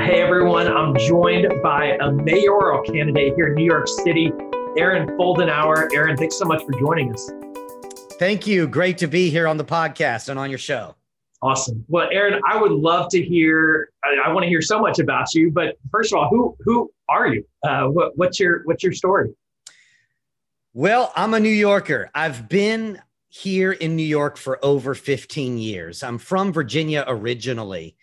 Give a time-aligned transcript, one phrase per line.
[0.00, 4.32] Hey everyone, I'm joined by a mayoral candidate here in New York City,
[4.78, 5.92] Aaron Foldenauer.
[5.92, 7.30] Aaron, thanks so much for joining us.
[8.18, 8.66] Thank you.
[8.66, 10.96] Great to be here on the podcast and on your show.
[11.42, 11.84] Awesome.
[11.88, 13.90] Well, Aaron, I would love to hear.
[14.02, 15.50] I, I want to hear so much about you.
[15.50, 17.44] But first of all, who who are you?
[17.62, 19.34] Uh, what, what's your what's your story?
[20.72, 22.10] Well, I'm a New Yorker.
[22.14, 26.02] I've been here in New York for over 15 years.
[26.02, 27.96] I'm from Virginia originally.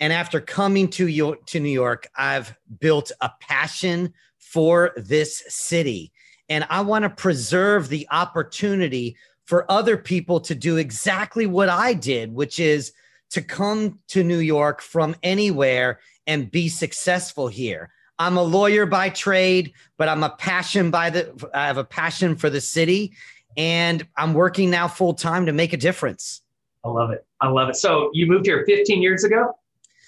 [0.00, 6.12] And after coming to, York, to New York, I've built a passion for this city.
[6.48, 11.94] And I want to preserve the opportunity for other people to do exactly what I
[11.94, 12.92] did, which is
[13.30, 17.90] to come to New York from anywhere and be successful here.
[18.18, 22.36] I'm a lawyer by trade, but I'm a passion by the I have a passion
[22.36, 23.12] for the city
[23.56, 26.42] and I'm working now full time to make a difference.
[26.84, 27.26] I love it.
[27.40, 27.76] I love it.
[27.76, 29.54] So you moved here 15 years ago?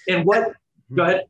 [0.07, 0.53] And what
[0.93, 1.25] go ahead.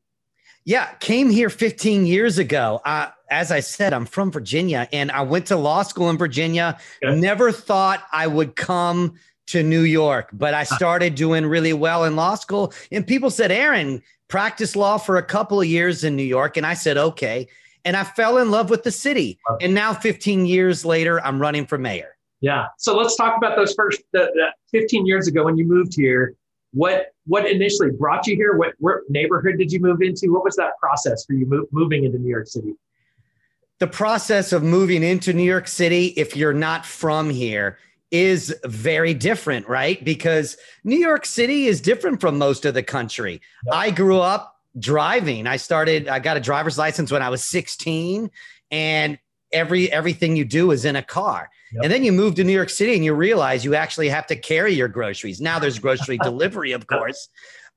[0.64, 2.82] Yeah, came here 15 years ago.
[2.86, 6.78] Uh, as I said, I'm from Virginia and I went to law school in Virginia.
[7.04, 7.20] Okay.
[7.20, 9.16] Never thought I would come
[9.48, 12.74] to New York, but I started doing really well in law school.
[12.92, 16.58] And people said, Aaron, practice law for a couple of years in New York.
[16.58, 17.48] And I said, okay.
[17.84, 19.40] And I fell in love with the city.
[19.60, 22.16] And now, 15 years later, I'm running for mayor.
[22.40, 22.68] Yeah.
[22.78, 26.36] So let's talk about those first the, the 15 years ago when you moved here.
[26.74, 28.58] What what initially brought you here?
[28.58, 30.34] What, what neighborhood did you move into?
[30.34, 32.74] What was that process for you move, moving into New York City?
[33.80, 37.78] The process of moving into New York City, if you're not from here,
[38.12, 40.04] is very different, right?
[40.04, 43.40] Because New York City is different from most of the country.
[43.68, 43.76] Yep.
[43.76, 45.48] I grew up driving.
[45.48, 48.30] I started, I got a driver's license when I was 16,
[48.72, 49.18] and
[49.54, 51.50] every everything you do is in a car.
[51.74, 51.84] Yep.
[51.84, 54.36] And then you move to New York City and you realize you actually have to
[54.36, 55.40] carry your groceries.
[55.40, 57.30] Now there's grocery delivery, of course.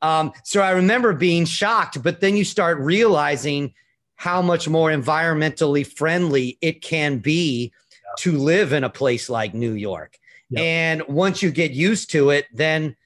[0.03, 3.73] Um, so I remember being shocked, but then you start realizing
[4.17, 8.17] how much more environmentally friendly it can be yep.
[8.19, 10.19] to live in a place like New York.
[10.51, 10.63] Yep.
[10.63, 12.97] And once you get used to it, then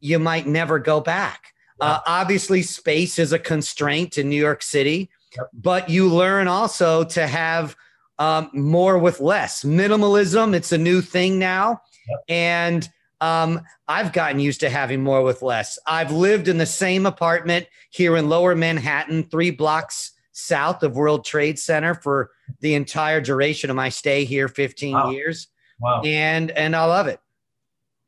[0.00, 1.52] you might never go back.
[1.80, 5.10] Uh, obviously, space is a constraint in New York City,
[5.52, 7.76] but you learn also to have
[8.18, 9.64] um, more with less.
[9.64, 11.80] Minimalism, it's a new thing now.
[12.08, 12.20] Yep.
[12.28, 12.88] And
[13.20, 15.78] um, I've gotten used to having more with less.
[15.86, 21.24] I've lived in the same apartment here in lower Manhattan, three blocks south of World
[21.24, 22.30] Trade Center for
[22.60, 25.10] the entire duration of my stay here, 15 wow.
[25.10, 25.48] years.
[25.80, 26.02] Wow.
[26.04, 27.20] And and I love it.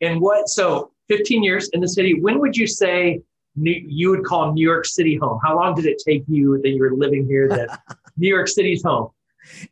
[0.00, 3.21] And what so 15 years in the city, when would you say
[3.56, 5.41] you would call New York City home?
[5.42, 7.81] How long did it take you that you were living here that
[8.16, 9.10] New York City's home?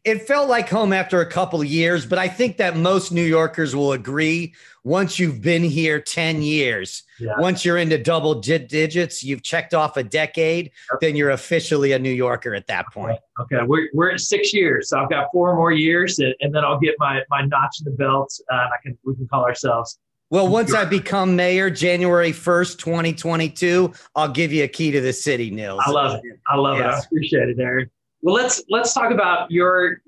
[0.04, 3.24] It felt like home after a couple of years, but I think that most New
[3.24, 7.32] Yorkers will agree once you've been here 10 years, yeah.
[7.38, 11.08] once you're into double digits, you've checked off a decade, okay.
[11.08, 13.18] then you're officially a New Yorker at that point.
[13.40, 13.56] Okay.
[13.56, 13.66] okay.
[13.66, 14.88] We're, we're at six years.
[14.88, 17.84] So I've got four more years and, and then I'll get my, my notch in
[17.84, 18.32] the belt.
[18.50, 19.98] Uh, I can, we can call ourselves
[20.30, 25.14] well, once I become mayor, January 1st, 2022, I'll give you a key to the
[25.14, 25.80] city, Nils.
[25.86, 26.38] I love it.
[26.46, 26.84] I love yes.
[26.84, 26.96] it.
[26.96, 27.90] I appreciate it, Aaron.
[28.22, 30.02] Well, let's let's talk about your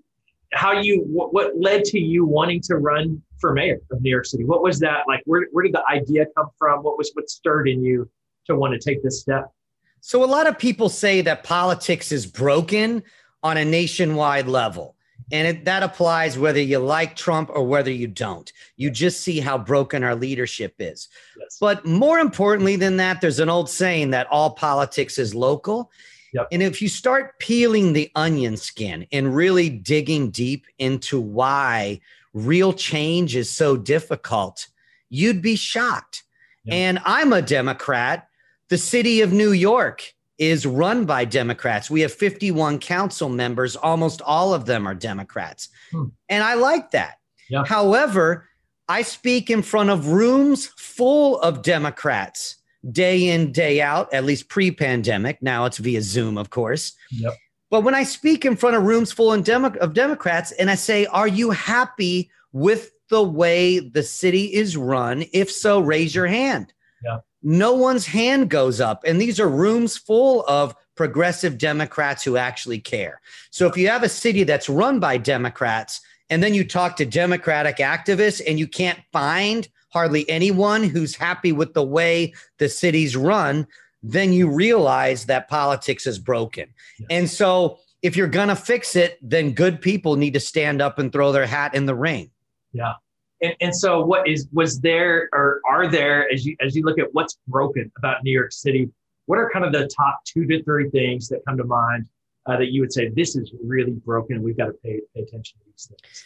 [0.53, 4.27] how you what, what led to you wanting to run for mayor of New York
[4.27, 4.45] City.
[4.45, 5.23] What was that like?
[5.25, 6.83] Where where did the idea come from?
[6.83, 8.11] What was what stirred in you
[8.47, 9.53] to want to take this step?
[10.01, 13.03] So a lot of people say that politics is broken
[13.43, 14.97] on a nationwide level.
[15.33, 18.53] And it, that applies whether you like Trump or whether you don't.
[18.77, 21.09] You just see how broken our leadership is.
[21.39, 21.59] Yes.
[21.61, 25.93] But more importantly than that, there's an old saying that all politics is local.
[26.33, 26.49] Yep.
[26.53, 32.01] And if you start peeling the onion skin and really digging deep into why
[32.33, 34.69] real change is so difficult,
[35.09, 36.23] you'd be shocked.
[36.65, 36.75] Yep.
[36.75, 38.29] And I'm a Democrat.
[38.69, 41.91] The city of New York is run by Democrats.
[41.91, 45.69] We have 51 council members, almost all of them are Democrats.
[45.93, 46.07] Hmm.
[46.29, 47.19] And I like that.
[47.51, 47.65] Yeah.
[47.67, 48.49] However,
[48.89, 52.57] I speak in front of rooms full of Democrats
[52.91, 55.43] day in, day out, at least pre pandemic.
[55.43, 56.93] Now it's via Zoom, of course.
[57.11, 57.35] Yep.
[57.71, 60.75] But when I speak in front of rooms full of, Demo- of Democrats and I
[60.75, 65.25] say, Are you happy with the way the city is run?
[65.33, 66.73] If so, raise your hand.
[67.05, 67.19] Yeah.
[67.43, 69.03] No one's hand goes up.
[69.07, 73.21] And these are rooms full of progressive Democrats who actually care.
[73.51, 77.07] So if you have a city that's run by Democrats and then you talk to
[77.07, 83.17] Democratic activists and you can't find hardly anyone who's happy with the way the city's
[83.17, 83.67] run,
[84.03, 86.69] then you realize that politics is broken.
[87.11, 90.99] And so if you're going to fix it, then good people need to stand up
[90.99, 92.31] and throw their hat in the ring.
[92.73, 92.95] Yeah.
[93.43, 96.99] And, and so what is was there or are there as you as you look
[96.99, 98.91] at what's broken about New York City
[99.31, 102.05] what are kind of the top two to three things that come to mind
[102.47, 104.43] uh, that you would say this is really broken?
[104.43, 106.25] We've got to pay, pay attention to these things.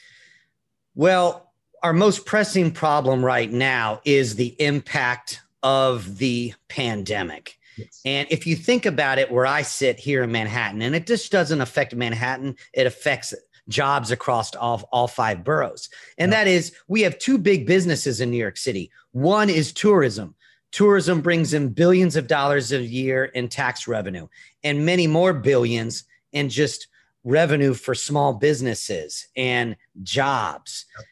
[0.95, 1.53] Well,
[1.85, 7.59] our most pressing problem right now is the impact of the pandemic.
[7.77, 8.01] Yes.
[8.07, 11.31] And if you think about it, where I sit here in Manhattan, and it just
[11.31, 13.35] doesn't affect Manhattan, it affects
[13.69, 15.91] jobs across all, all five boroughs.
[16.17, 16.45] And yeah.
[16.45, 18.91] that is, we have two big businesses in New York City.
[19.13, 20.35] One is tourism.
[20.73, 24.27] Tourism brings in billions of dollars a year in tax revenue
[24.63, 26.89] and many more billions in just
[27.25, 30.87] revenue for small businesses and jobs.
[30.99, 31.05] Yeah.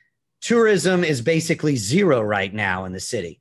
[0.42, 3.40] Tourism is basically zero right now in the city.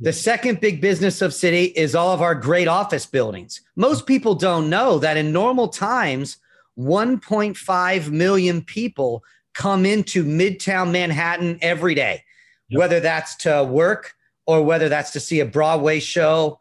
[0.00, 3.60] The second big business of city is all of our great office buildings.
[3.76, 6.38] Most people don't know that in normal times,
[6.78, 9.22] 1.5 million people
[9.54, 12.24] come into Midtown Manhattan every day,
[12.68, 12.78] yep.
[12.78, 14.14] whether that's to work
[14.46, 16.58] or whether that's to see a Broadway show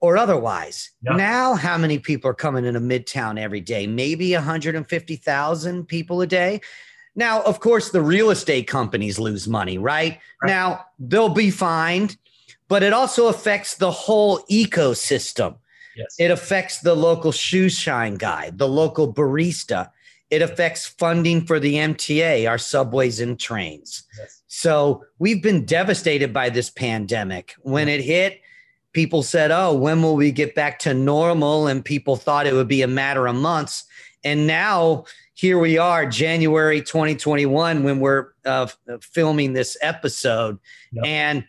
[0.00, 0.90] or otherwise.
[1.04, 1.16] Yep.
[1.16, 3.86] Now, how many people are coming into Midtown every day?
[3.86, 6.60] Maybe 150,000 people a day.
[7.14, 10.18] Now, of course, the real estate companies lose money, right?
[10.42, 10.48] right?
[10.48, 12.16] Now, they'll be fined,
[12.68, 15.56] but it also affects the whole ecosystem.
[15.96, 16.16] Yes.
[16.18, 19.90] It affects the local shoe shine guy, the local barista.
[20.30, 24.04] It affects funding for the MTA, our subways and trains.
[24.18, 24.42] Yes.
[24.46, 27.54] So we've been devastated by this pandemic.
[27.60, 28.40] When it hit,
[28.92, 31.66] people said, Oh, when will we get back to normal?
[31.66, 33.84] And people thought it would be a matter of months.
[34.24, 38.66] And now here we are, January 2021, when we're uh,
[39.00, 40.58] filming this episode.
[40.92, 41.04] Yep.
[41.06, 41.44] And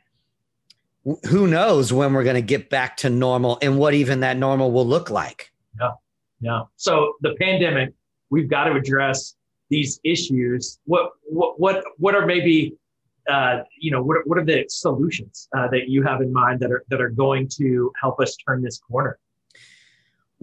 [1.29, 4.71] who knows when we're going to get back to normal and what even that normal
[4.71, 5.51] will look like.
[5.79, 5.91] Yeah.
[6.39, 6.61] Yeah.
[6.77, 7.93] So the pandemic,
[8.29, 9.35] we've got to address
[9.69, 10.79] these issues.
[10.85, 12.75] What, what, what, what are maybe,
[13.27, 16.71] uh, you know, what, what are the solutions uh, that you have in mind that
[16.71, 19.19] are, that are going to help us turn this corner?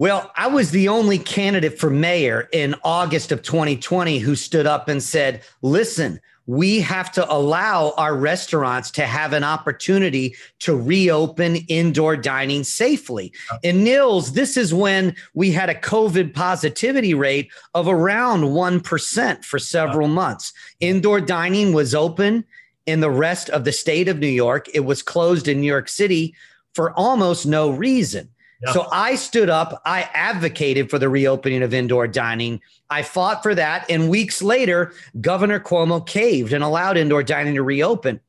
[0.01, 4.87] Well, I was the only candidate for mayor in August of 2020 who stood up
[4.87, 11.57] and said, listen, we have to allow our restaurants to have an opportunity to reopen
[11.67, 13.31] indoor dining safely.
[13.61, 19.59] In Nils, this is when we had a COVID positivity rate of around 1% for
[19.59, 20.51] several months.
[20.79, 22.43] Indoor dining was open
[22.87, 25.89] in the rest of the state of New York, it was closed in New York
[25.89, 26.33] City
[26.73, 28.29] for almost no reason.
[28.73, 32.61] So I stood up, I advocated for the reopening of indoor dining.
[32.91, 33.89] I fought for that.
[33.89, 38.19] And weeks later, Governor Cuomo caved and allowed indoor dining to reopen.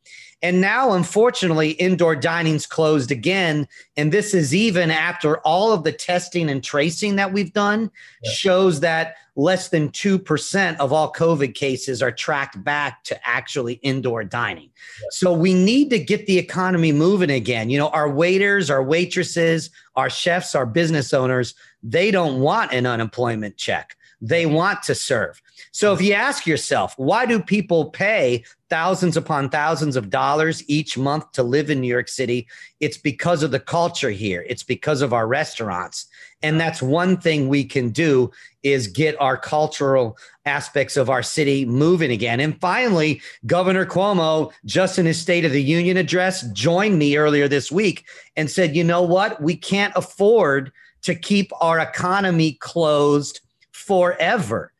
[0.40, 3.68] And now, unfortunately, indoor dining's closed again.
[3.96, 7.90] And this is even after all of the testing and tracing that we've done
[8.22, 8.30] yeah.
[8.30, 14.24] shows that less than 2% of all COVID cases are tracked back to actually indoor
[14.24, 14.70] dining.
[15.00, 15.08] Yeah.
[15.10, 17.70] So we need to get the economy moving again.
[17.70, 22.84] You know, our waiters, our waitresses, our chefs, our business owners, they don't want an
[22.84, 23.96] unemployment check.
[24.24, 25.42] They want to serve.
[25.72, 30.96] So if you ask yourself, why do people pay thousands upon thousands of dollars each
[30.96, 32.46] month to live in New York City?
[32.78, 34.46] It's because of the culture here.
[34.48, 36.06] It's because of our restaurants.
[36.40, 38.30] And that's one thing we can do
[38.62, 40.16] is get our cultural
[40.46, 42.38] aspects of our city moving again.
[42.38, 47.48] And finally, Governor Cuomo, just in his State of the Union address, joined me earlier
[47.48, 48.04] this week
[48.36, 49.42] and said, you know what?
[49.42, 53.40] We can't afford to keep our economy closed
[53.82, 54.72] forever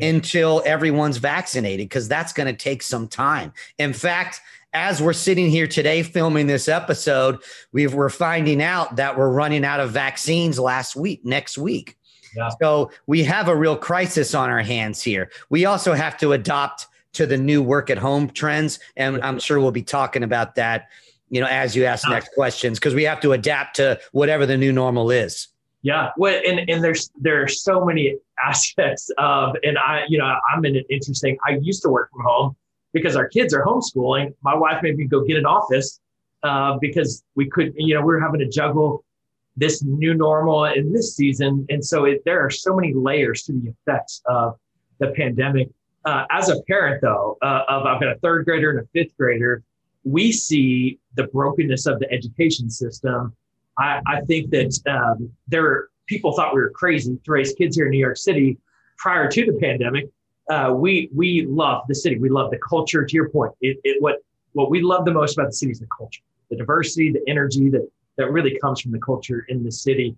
[0.00, 3.52] until everyone's vaccinated because that's going to take some time.
[3.78, 4.40] In fact,
[4.72, 7.38] as we're sitting here today filming this episode,
[7.72, 11.96] we are finding out that we're running out of vaccines last week, next week.
[12.36, 12.50] Yeah.
[12.60, 15.30] So we have a real crisis on our hands here.
[15.48, 18.78] We also have to adopt to the new work at home trends.
[18.96, 20.88] And I'm sure we'll be talking about that,
[21.30, 24.58] you know, as you ask next questions, because we have to adapt to whatever the
[24.58, 25.48] new normal is.
[25.82, 26.10] Yeah.
[26.16, 30.64] Well, and, and there's, there are so many aspects of, and I, you know, I'm
[30.64, 32.56] in an interesting, I used to work from home
[32.92, 34.34] because our kids are homeschooling.
[34.42, 36.00] My wife made me go get an office
[36.42, 39.04] uh, because we could, you know, we were having to juggle
[39.56, 41.66] this new normal in this season.
[41.68, 44.56] And so it, there are so many layers to the effects of
[45.00, 45.68] the pandemic.
[46.04, 49.16] Uh, as a parent, though, uh, of I've got a third grader and a fifth
[49.16, 49.62] grader,
[50.04, 53.34] we see the brokenness of the education system.
[53.78, 57.86] I, I think that um, there people thought we were crazy to raise kids here
[57.86, 58.58] in New York City
[58.96, 60.08] prior to the pandemic.
[60.50, 62.18] Uh, we we love the city.
[62.18, 63.04] We love the culture.
[63.04, 64.16] To your point, it, it, what
[64.52, 67.68] what we love the most about the city is the culture, the diversity, the energy
[67.70, 70.16] that that really comes from the culture in the city.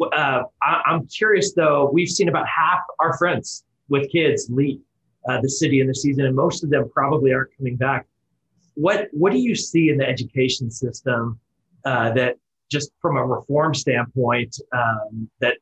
[0.00, 1.90] Uh, I, am curious though.
[1.92, 4.80] We've seen about half our friends with kids leave
[5.28, 8.06] uh, the city in the season, and most of them probably aren't coming back.
[8.74, 11.40] What what do you see in the education system
[11.84, 12.36] uh, that
[12.70, 15.56] just from a reform standpoint um, that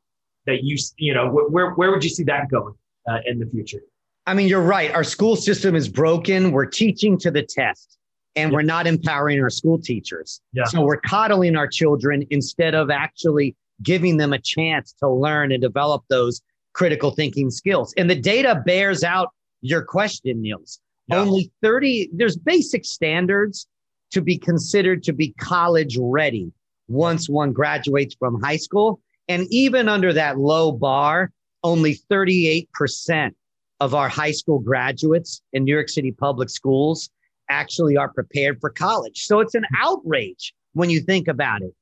[0.47, 2.75] that you you know where where would you see that going
[3.09, 3.81] uh, in the future?
[4.27, 4.91] I mean, you're right.
[4.95, 6.51] Our school system is broken.
[6.51, 7.99] We're teaching to the test,
[8.37, 8.57] and yeah.
[8.57, 10.41] we're not empowering our school teachers.
[10.53, 10.65] Yeah.
[10.65, 15.61] So we're coddling our children instead of actually giving them a chance to learn and
[15.61, 16.41] develop those
[16.73, 17.93] critical thinking skills.
[17.97, 19.31] And the data bears out
[19.63, 20.81] your question, Niels.
[21.09, 21.19] Yeah.
[21.19, 23.67] Only 30, there's basic standards
[24.13, 26.53] to be considered to be college ready
[26.89, 29.01] once one graduates from high school.
[29.29, 31.31] And even under that low bar,
[31.63, 33.33] only 38%
[33.81, 37.11] of our high school graduates in New York City public schools
[37.49, 39.25] actually are prepared for college.
[39.25, 41.75] So it's an outrage when you think about it.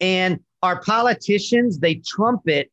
[0.00, 2.70] And our politicians, they trumpet,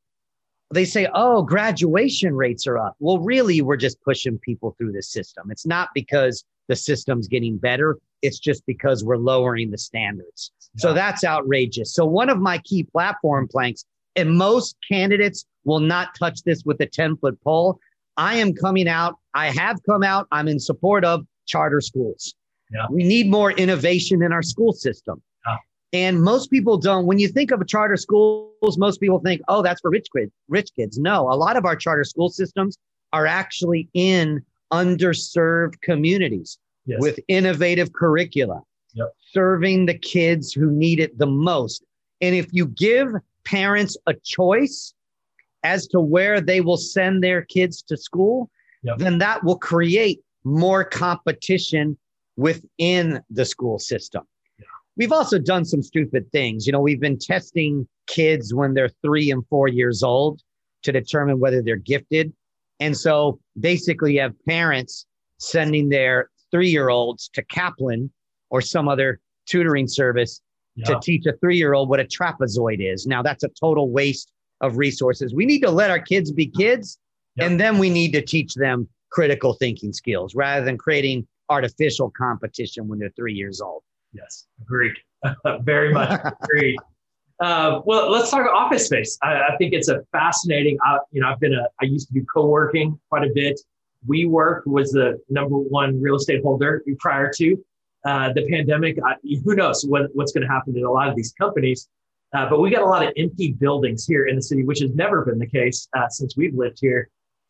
[0.74, 2.96] they say, oh, graduation rates are up.
[3.00, 5.50] Well, really, we're just pushing people through the system.
[5.50, 10.52] It's not because the system's getting better, it's just because we're lowering the standards.
[10.76, 10.82] Yeah.
[10.82, 11.94] So that's outrageous.
[11.94, 16.80] So, one of my key platform planks, and most candidates will not touch this with
[16.82, 17.80] a 10 foot pole.
[18.18, 22.34] I am coming out, I have come out, I'm in support of charter schools.
[22.72, 22.86] Yeah.
[22.90, 25.22] We need more innovation in our school system.
[25.46, 25.58] Yeah.
[25.94, 29.82] And most people don't, when you think of charter schools, most people think, oh, that's
[29.82, 30.98] for rich kids, rich kids.
[30.98, 32.78] No, a lot of our charter school systems
[33.14, 37.00] are actually in underserved communities yes.
[37.02, 38.62] with innovative curricula,
[38.94, 39.14] yep.
[39.32, 41.84] serving the kids who need it the most.
[42.22, 43.10] And if you give
[43.46, 44.94] parents a choice
[45.64, 48.50] as to where they will send their kids to school,
[48.84, 48.98] yep.
[48.98, 51.98] then that will create more competition
[52.38, 54.24] within the school system.
[54.60, 54.66] Yeah.
[54.96, 56.66] We've also done some stupid things.
[56.66, 60.42] You know, we've been testing kids when they're three and four years old
[60.84, 62.34] to determine whether they're gifted.
[62.80, 65.06] And so basically, you have parents
[65.40, 68.12] sending their three year olds to Kaplan
[68.50, 70.42] or some other tutoring service
[70.76, 70.86] yeah.
[70.86, 73.06] to teach a three year old what a trapezoid is.
[73.06, 74.32] Now, that's a total waste
[74.62, 75.34] of resources.
[75.34, 77.00] We need to let our kids be kids,
[77.36, 77.48] yep.
[77.48, 82.88] and then we need to teach them critical thinking skills rather than creating artificial competition
[82.88, 83.84] when they're three years old.
[84.14, 84.96] Yes, agreed.
[85.62, 86.78] Very much agreed.
[87.40, 89.18] Uh, well, let's talk office space.
[89.22, 90.78] I, I think it's a fascinating.
[90.86, 91.68] Uh, you know, I've been a.
[91.82, 93.60] I used to do co-working quite a bit.
[94.08, 97.64] WeWork was the number one real estate holder prior to
[98.06, 98.98] uh, the pandemic.
[99.06, 101.90] I, who knows what, what's going to happen to a lot of these companies?
[102.34, 104.94] Uh, but we got a lot of empty buildings here in the city, which has
[104.94, 107.10] never been the case uh, since we've lived here.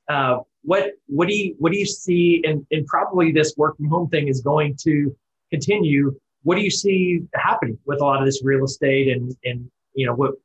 [0.10, 2.44] Uh, what what do you what do you see?
[2.46, 5.16] And, and probably this work from home thing is going to
[5.50, 6.18] continue.
[6.44, 9.10] What do you see happening with a lot of this real estate?
[9.10, 10.36] And and you know what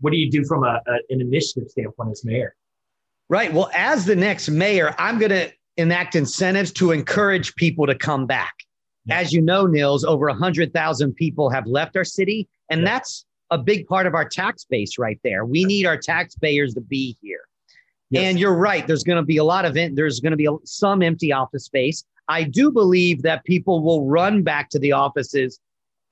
[0.00, 2.56] what do you do from a, a an initiative standpoint as mayor?
[3.28, 3.52] Right.
[3.52, 8.26] Well, as the next mayor, I'm going to enact incentives to encourage people to come
[8.26, 8.54] back.
[9.06, 9.18] Yeah.
[9.18, 12.86] As you know, Nils, over 100,000 people have left our city, and yeah.
[12.86, 15.44] that's a big part of our tax base right there.
[15.44, 17.40] We need our taxpayers to be here.
[18.10, 18.24] Yes.
[18.24, 18.86] And you're right.
[18.86, 19.96] There's going to be a lot of it.
[19.96, 22.04] There's going to be some empty office space.
[22.28, 25.60] I do believe that people will run back to the offices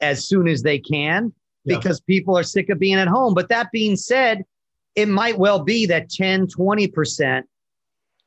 [0.00, 1.32] as soon as they can
[1.64, 1.76] yeah.
[1.76, 3.35] because people are sick of being at home.
[3.35, 4.45] But that being said,
[4.95, 7.42] it might well be that 10, 20%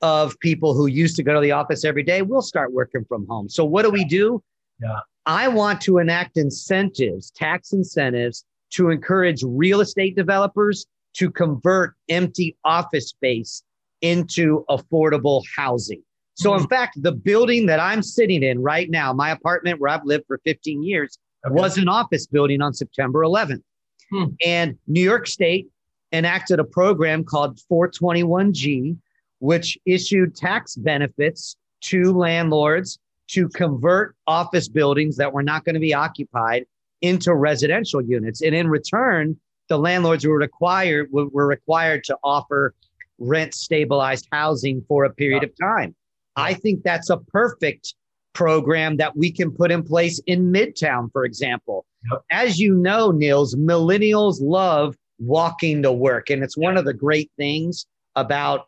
[0.01, 3.25] of people who used to go to the office every day will start working from
[3.27, 3.49] home.
[3.49, 4.43] So, what do we do?
[4.81, 4.99] Yeah.
[5.25, 12.55] I want to enact incentives, tax incentives to encourage real estate developers to convert empty
[12.63, 13.63] office space
[14.01, 16.03] into affordable housing.
[16.35, 16.67] So, in hmm.
[16.67, 20.39] fact, the building that I'm sitting in right now, my apartment where I've lived for
[20.43, 21.53] 15 years, okay.
[21.53, 23.63] was an office building on September 11th.
[24.11, 24.25] Hmm.
[24.45, 25.67] And New York State
[26.11, 28.97] enacted a program called 421G,
[29.39, 35.79] which issued tax benefits to landlords to convert office buildings that were not going to
[35.79, 36.65] be occupied
[37.01, 38.41] into residential units.
[38.41, 39.37] And in return,
[39.67, 42.73] the landlords were required were required to offer
[43.17, 45.95] rent stabilized housing for a period of time.
[46.35, 47.95] I think that's a perfect
[48.35, 51.85] program that we can put in place in Midtown, for example.
[52.11, 52.21] Yep.
[52.31, 56.29] As you know, Niels, millennials love walking to work.
[56.29, 58.67] And it's one of the great things about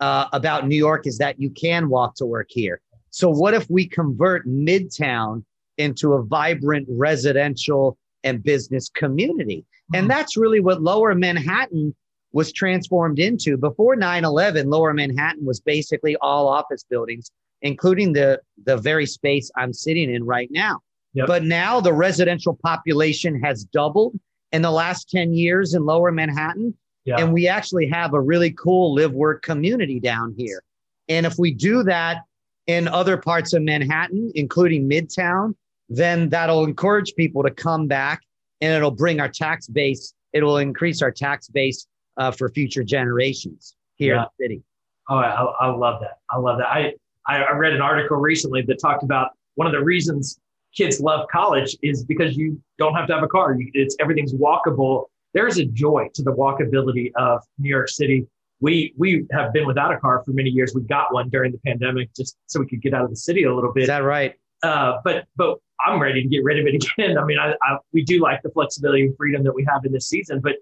[0.00, 2.80] uh, about New York is that you can walk to work here.
[3.10, 5.44] So what if we convert Midtown
[5.76, 9.64] into a vibrant residential and business community?
[9.92, 10.08] And mm-hmm.
[10.08, 11.96] that's really what Lower Manhattan
[12.32, 13.56] was transformed into.
[13.56, 17.30] Before 9/11, Lower Manhattan was basically all office buildings,
[17.62, 20.80] including the the very space I'm sitting in right now.
[21.14, 21.26] Yep.
[21.26, 24.18] But now the residential population has doubled
[24.52, 26.74] in the last 10 years in lower Manhattan.
[27.04, 27.16] Yeah.
[27.18, 30.62] And we actually have a really cool live work community down here.
[31.08, 32.18] And if we do that
[32.66, 35.54] in other parts of Manhattan, including Midtown,
[35.88, 38.20] then that'll encourage people to come back
[38.60, 40.12] and it'll bring our tax base.
[40.34, 41.86] It will increase our tax base
[42.18, 44.20] uh, for future generations here yeah.
[44.20, 44.62] in the city.
[45.08, 46.18] Oh, I, I love that.
[46.30, 46.66] I love that.
[46.66, 46.92] I,
[47.36, 50.38] I read an article recently that talked about one of the reasons
[50.74, 53.56] kids love college is because you don't have to have a car.
[53.74, 55.06] It's everything's walkable.
[55.34, 58.26] There's a joy to the walkability of New York City.
[58.60, 60.74] We we have been without a car for many years.
[60.74, 63.44] We got one during the pandemic just so we could get out of the city
[63.44, 63.82] a little bit.
[63.82, 64.34] Is that right?
[64.62, 67.18] Uh, but but I'm ready to get rid of it again.
[67.18, 69.92] I mean, I, I, we do like the flexibility and freedom that we have in
[69.92, 70.56] this season, but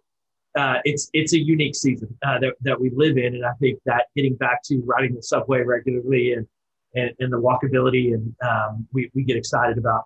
[0.58, 3.78] uh, it's it's a unique season uh, that, that we live in, and I think
[3.86, 6.46] that getting back to riding the subway regularly and
[6.96, 10.04] and, and the walkability, and um, we we get excited about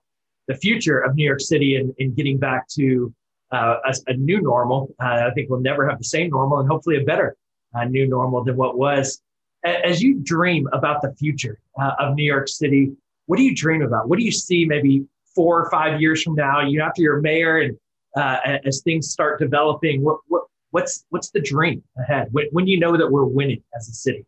[0.48, 3.14] the future of New York City and, and getting back to
[3.52, 4.94] uh, a, a, new normal.
[5.02, 7.36] Uh, I think we'll never have the same normal, and hopefully a better
[7.74, 9.20] uh, new normal than what was.
[9.64, 12.92] As you dream about the future uh, of New York City,
[13.26, 14.08] what do you dream about?
[14.08, 15.04] What do you see maybe
[15.34, 16.60] four or five years from now?
[16.60, 17.76] You after you're mayor and
[18.16, 22.28] uh, as things start developing, what, what, what's, what's the dream ahead?
[22.32, 24.24] When, when you know that we're winning as a city?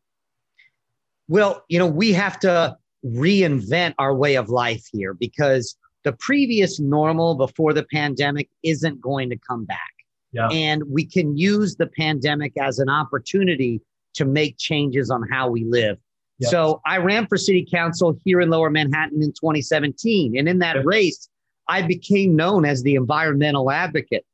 [1.29, 6.81] Well, you know, we have to reinvent our way of life here because the previous
[6.81, 9.93] normal before the pandemic isn't going to come back.
[10.33, 10.49] Yeah.
[10.49, 13.81] And we can use the pandemic as an opportunity
[14.15, 15.99] to make changes on how we live.
[16.39, 16.51] Yep.
[16.51, 20.37] So I ran for city council here in lower Manhattan in 2017.
[20.37, 20.85] And in that yep.
[20.87, 21.29] race,
[21.69, 24.25] I became known as the environmental advocate.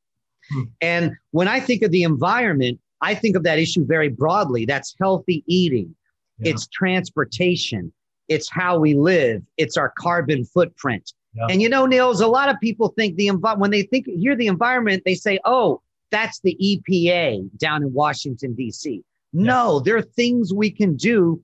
[0.51, 0.63] Hmm.
[0.81, 4.65] And when I think of the environment, I think of that issue very broadly.
[4.65, 5.95] That's healthy eating,
[6.39, 6.53] yeah.
[6.53, 7.93] it's transportation,
[8.29, 11.13] it's how we live, it's our carbon footprint.
[11.35, 11.47] Yeah.
[11.51, 14.47] And you know, Nils, a lot of people think the when they think hear the
[14.47, 19.03] environment, they say, "Oh, that's the EPA down in Washington D.C."
[19.33, 21.43] No, there are things we can do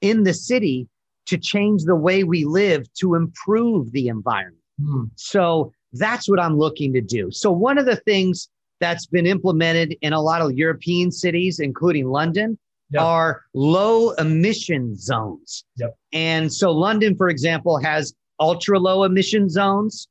[0.00, 0.88] in the city
[1.26, 4.62] to change the way we live to improve the environment.
[4.80, 5.10] Mm.
[5.16, 7.30] So that's what I'm looking to do.
[7.30, 8.48] So, one of the things
[8.80, 12.58] that's been implemented in a lot of European cities, including London,
[12.90, 13.02] yep.
[13.02, 15.64] are low emission zones.
[15.76, 15.96] Yep.
[16.12, 20.08] And so, London, for example, has ultra low emission zones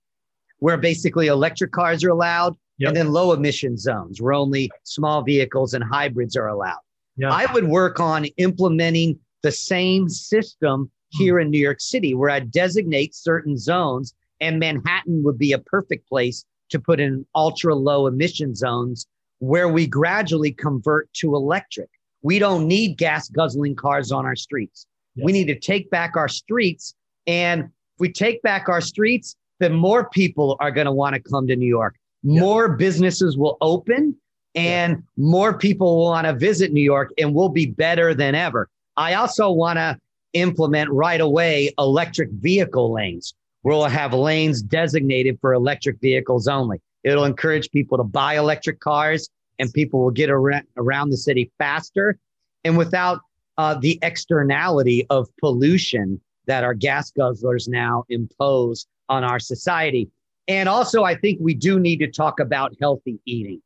[0.60, 2.90] where basically electric cars are allowed, yep.
[2.90, 6.80] and then low emission zones where only small vehicles and hybrids are allowed.
[7.18, 7.32] Yep.
[7.32, 11.24] I would work on implementing the same system hmm.
[11.24, 15.60] here in New York City where I designate certain zones and Manhattan would be a
[15.60, 19.08] perfect place to put in ultra low emission zones
[19.40, 21.90] where we gradually convert to electric.
[22.28, 24.86] We don't need gas guzzling cars on our streets.
[25.16, 25.24] Yes.
[25.24, 26.94] We need to take back our streets.
[27.26, 31.22] And if we take back our streets, then more people are going to want to
[31.22, 31.96] come to New York.
[32.24, 34.14] More businesses will open
[34.56, 38.68] and more people will want to visit New York and we'll be better than ever.
[38.98, 39.98] I also want to
[40.34, 43.36] implement right away electric vehicle lanes.
[43.64, 46.82] We'll have lanes designated for electric vehicles only.
[47.06, 52.18] It'll encourage people to buy electric cars and people will get around the city faster
[52.64, 53.22] and without
[53.58, 60.10] uh, the externality of pollution that our gas guzzlers now impose on our society.
[60.48, 63.62] And also, I think we do need to talk about healthy eating.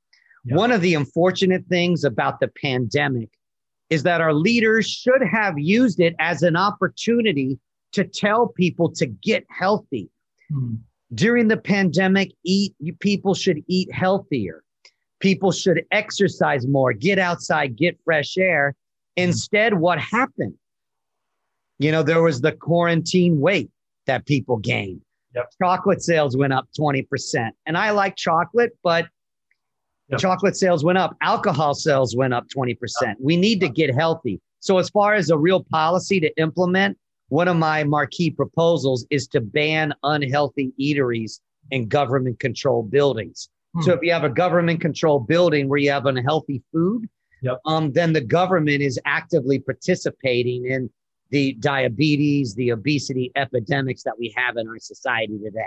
[0.46, 0.56] Yeah.
[0.56, 3.30] One of the unfortunate things about the pandemic
[3.90, 7.60] is that our leaders should have used it as an opportunity
[7.92, 10.10] to tell people to get healthy.
[10.50, 10.76] Hmm.
[11.14, 14.64] During the pandemic, eat people should eat healthier.
[15.22, 18.76] People should exercise more, get outside, get fresh air.
[19.18, 19.24] Hmm.
[19.24, 20.56] Instead, what happened?
[21.80, 23.72] You know, there was the quarantine weight
[24.06, 25.02] that people gained.
[25.36, 25.50] Yep.
[25.62, 27.50] Chocolate sales went up 20%.
[27.66, 29.08] And I like chocolate, but
[30.10, 30.20] yep.
[30.20, 31.16] chocolate sales went up.
[31.22, 32.78] Alcohol sales went up 20%.
[33.02, 33.18] Yep.
[33.20, 34.42] We need to get healthy.
[34.60, 36.98] So, as far as a real policy to implement,
[37.30, 41.40] one of my marquee proposals is to ban unhealthy eateries
[41.72, 43.50] in government controlled buildings.
[43.74, 43.82] Hmm.
[43.82, 47.08] So if you have a government controlled building where you have unhealthy food,
[47.42, 47.60] yep.
[47.66, 50.90] um, then the government is actively participating in
[51.30, 55.62] the diabetes, the obesity epidemics that we have in our society today.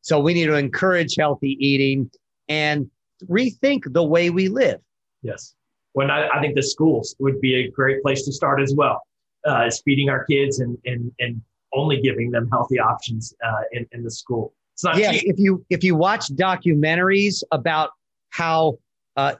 [0.00, 2.10] So we need to encourage healthy eating
[2.48, 2.90] and
[3.28, 4.80] rethink the way we live.
[5.22, 5.54] Yes.
[5.94, 9.02] Well, I, I think the schools would be a great place to start as well
[9.46, 11.40] uh, is feeding our kids and and and
[11.72, 14.54] only giving them healthy options uh, in in the school.
[14.74, 14.96] It's not.
[14.98, 15.24] Yeah, cheap.
[15.26, 17.90] if you if you watch documentaries about
[18.30, 18.78] how
[19.16, 19.34] uh,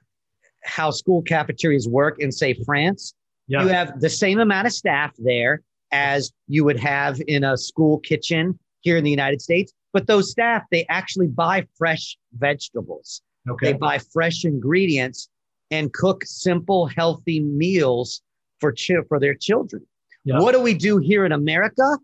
[0.64, 3.14] how school cafeterias work in say France,
[3.48, 3.62] yeah.
[3.62, 7.98] you have the same amount of staff there as you would have in a school
[8.00, 9.72] kitchen here in the United States.
[9.92, 13.22] But those staff, they actually buy fresh vegetables.
[13.48, 13.72] Okay.
[13.72, 15.28] They buy fresh ingredients
[15.70, 18.22] and cook simple, healthy meals
[18.60, 18.74] for
[19.08, 19.84] for their children.
[20.24, 20.40] Yeah.
[20.40, 21.98] What do we do here in America?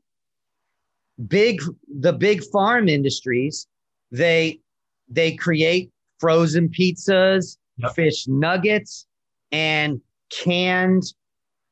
[1.28, 1.61] Big,
[2.00, 3.66] the big farm industries,
[4.11, 4.61] they
[5.09, 7.94] they create frozen pizzas, Yep.
[7.94, 9.06] fish nuggets,
[9.52, 11.04] and canned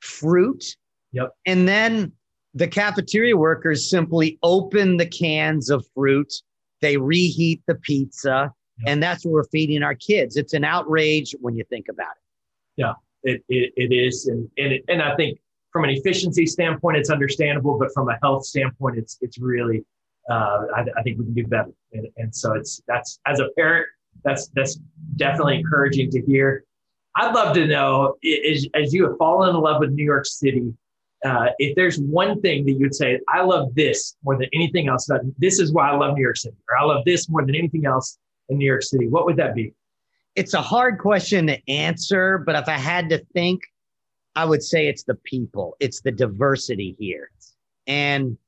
[0.01, 0.65] fruit.
[1.13, 1.33] Yep.
[1.47, 2.13] And then
[2.55, 6.33] the cafeteria workers simply open the cans of fruit,
[6.81, 8.89] they reheat the pizza, Yep.
[8.89, 10.37] and that's what we're feeding our kids.
[10.37, 12.23] It's an outrage when you think about it.
[13.25, 15.41] It, it, it is, and and it, and I think
[15.79, 19.85] from an efficiency standpoint, it's understandable, but from a health standpoint, it's it's really,
[20.29, 23.49] uh, I, I think we can do better, and, and so it's that's as a
[23.57, 23.87] parent,
[24.25, 24.81] that's that's
[25.15, 26.65] definitely encouraging to hear.
[27.15, 30.75] I'd love to know, i- as, you have fallen in love with New York City,
[31.25, 35.07] uh, if there's one thing that you'd say, I love this more than anything else.
[35.07, 37.55] That this is why I love New York City, or I love this more than
[37.55, 39.07] anything else in New York City.
[39.07, 39.75] What would that be?
[40.35, 43.63] It's a hard question to answer, but if I had to think,
[44.39, 47.31] I would say it's the people, it's the diversity here.
[47.89, 48.39] And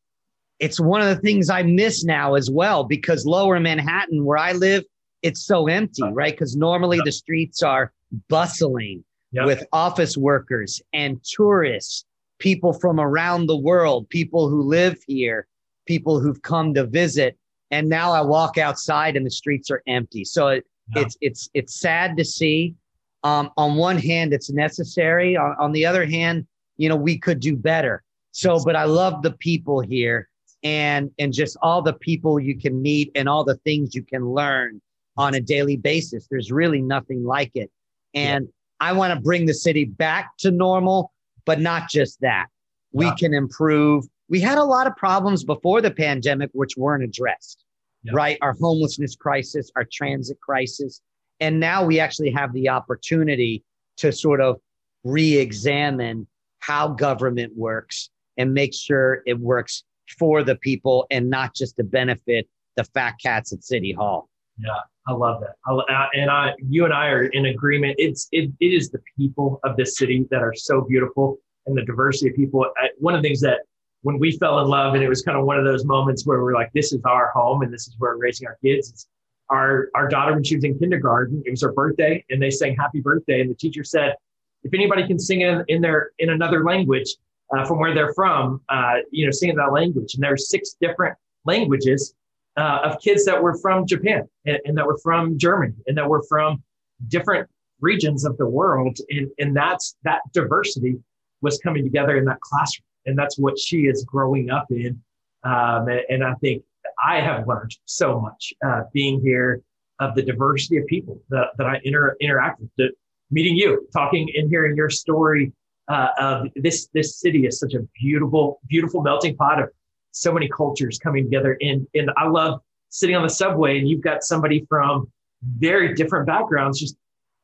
[0.60, 4.52] it's one of the things I miss now as well because lower Manhattan, where I
[4.52, 4.84] live,
[5.22, 6.32] it's so empty, right?
[6.32, 7.92] Because normally the streets are
[8.28, 9.46] bustling Yep.
[9.46, 12.04] with office workers and tourists,
[12.40, 15.46] people from around the world, people who live here,
[15.86, 17.36] people who've come to visit.
[17.70, 20.24] And now I walk outside and the streets are empty.
[20.24, 21.02] So it, Yeah.
[21.02, 22.74] it's it's it's sad to see.
[23.22, 25.36] Um, on one hand, it's necessary.
[25.36, 28.02] On, on the other hand, you know, we could do better.
[28.32, 30.28] So, but I love the people here
[30.62, 34.24] and and just all the people you can meet and all the things you can
[34.26, 34.80] learn
[35.16, 36.26] on a daily basis.
[36.30, 37.70] There's really nothing like it.
[38.14, 38.48] And
[38.80, 41.12] I want to bring the city back to normal,
[41.44, 42.46] but not just that.
[42.92, 43.14] We Yeah.
[43.16, 44.04] can improve.
[44.28, 47.64] We had a lot of problems before the pandemic, which weren't addressed,
[48.04, 48.12] Yeah.
[48.14, 48.38] right?
[48.40, 51.02] Our homelessness crisis, our transit crisis.
[51.40, 53.64] And now we actually have the opportunity
[53.98, 54.60] to sort of
[55.04, 56.26] re examine
[56.58, 59.84] how government works and make sure it works
[60.18, 64.28] for the people and not just to benefit the fat cats at City Hall.
[64.58, 64.70] Yeah,
[65.08, 65.56] I love that.
[65.66, 67.96] I, uh, and I, you and I are in agreement.
[67.98, 71.84] It's it, it is the people of this city that are so beautiful, and the
[71.84, 72.66] diversity of people.
[72.76, 73.60] I, one of the things that
[74.02, 76.42] when we fell in love, and it was kind of one of those moments where
[76.42, 79.06] we're like, "This is our home, and this is where we're raising our kids."
[79.50, 82.76] Our our daughter when she was in kindergarten, it was her birthday, and they sang
[82.76, 84.14] "Happy Birthday," and the teacher said,
[84.62, 87.16] "If anybody can sing in, in their in another language
[87.54, 90.38] uh, from where they're from, uh, you know, sing in that language." And there are
[90.38, 92.14] six different languages
[92.56, 96.08] uh, of kids that were from Japan and, and that were from Germany and that
[96.08, 96.62] were from
[97.08, 97.48] different
[97.80, 98.98] regions of the world.
[99.10, 100.98] And, and that's that diversity
[101.40, 102.84] was coming together in that classroom.
[103.06, 105.00] And that's what she is growing up in.
[105.42, 106.62] Um, and, and I think
[107.04, 109.62] I have learned so much uh, being here
[110.00, 112.92] of the diversity of people that, that I inter- interact with,
[113.30, 115.52] meeting you, talking and hearing your story
[115.88, 119.68] uh, of this, this city is such a beautiful, beautiful melting pot of
[120.12, 121.56] so many cultures coming together.
[121.60, 125.10] And, and I love sitting on the subway and you've got somebody from
[125.42, 126.96] very different backgrounds just,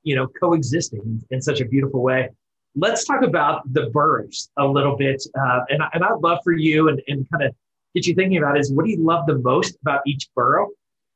[0.03, 2.31] you know, coexisting in, in such a beautiful way.
[2.75, 5.23] Let's talk about the boroughs a little bit.
[5.39, 7.55] Uh, and, and I'd love for you and, and kind of
[7.97, 10.69] get you thinking about is what do you love the most about each borough?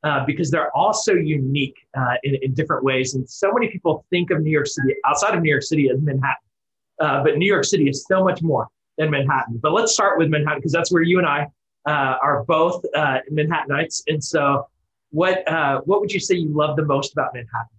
[0.03, 3.13] Uh, because they're all so unique uh, in, in different ways.
[3.13, 6.01] And so many people think of New York City outside of New York City as
[6.01, 6.37] Manhattan.
[6.99, 8.67] Uh, but New York City is so much more
[8.97, 9.59] than Manhattan.
[9.61, 11.45] But let's start with Manhattan because that's where you and I
[11.85, 14.01] uh, are both uh, Manhattanites.
[14.07, 14.67] And so,
[15.11, 17.77] what uh, what would you say you love the most about Manhattan?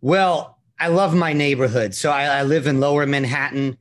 [0.00, 1.94] Well, I love my neighborhood.
[1.94, 3.78] So I, I live in lower Manhattan.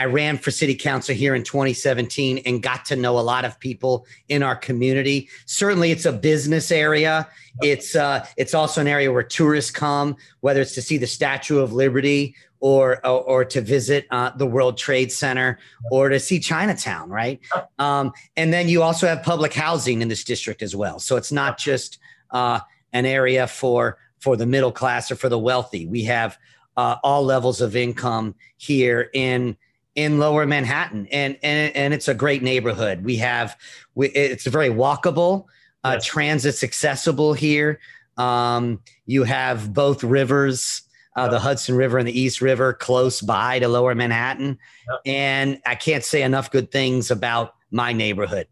[0.00, 3.60] I ran for city council here in 2017 and got to know a lot of
[3.60, 5.28] people in our community.
[5.44, 7.28] Certainly, it's a business area.
[7.60, 11.58] It's uh, it's also an area where tourists come, whether it's to see the Statue
[11.58, 15.58] of Liberty or or, or to visit uh, the World Trade Center
[15.90, 17.38] or to see Chinatown, right?
[17.78, 20.98] Um, and then you also have public housing in this district as well.
[20.98, 21.98] So it's not just
[22.30, 22.60] uh,
[22.94, 25.86] an area for for the middle class or for the wealthy.
[25.86, 26.38] We have
[26.78, 29.58] uh, all levels of income here in
[30.04, 33.04] in lower Manhattan, and and and it's a great neighborhood.
[33.04, 33.56] We have
[33.94, 35.44] we, it's very walkable.
[35.84, 36.04] Uh, Yes.
[36.06, 37.80] Transit's accessible here.
[38.18, 40.82] Um, you have both rivers,
[41.16, 44.58] uh, the Hudson River and the East River, close by to Lower Manhattan,
[44.88, 45.00] Yep.
[45.06, 48.46] and I can't say enough good things about my neighborhood.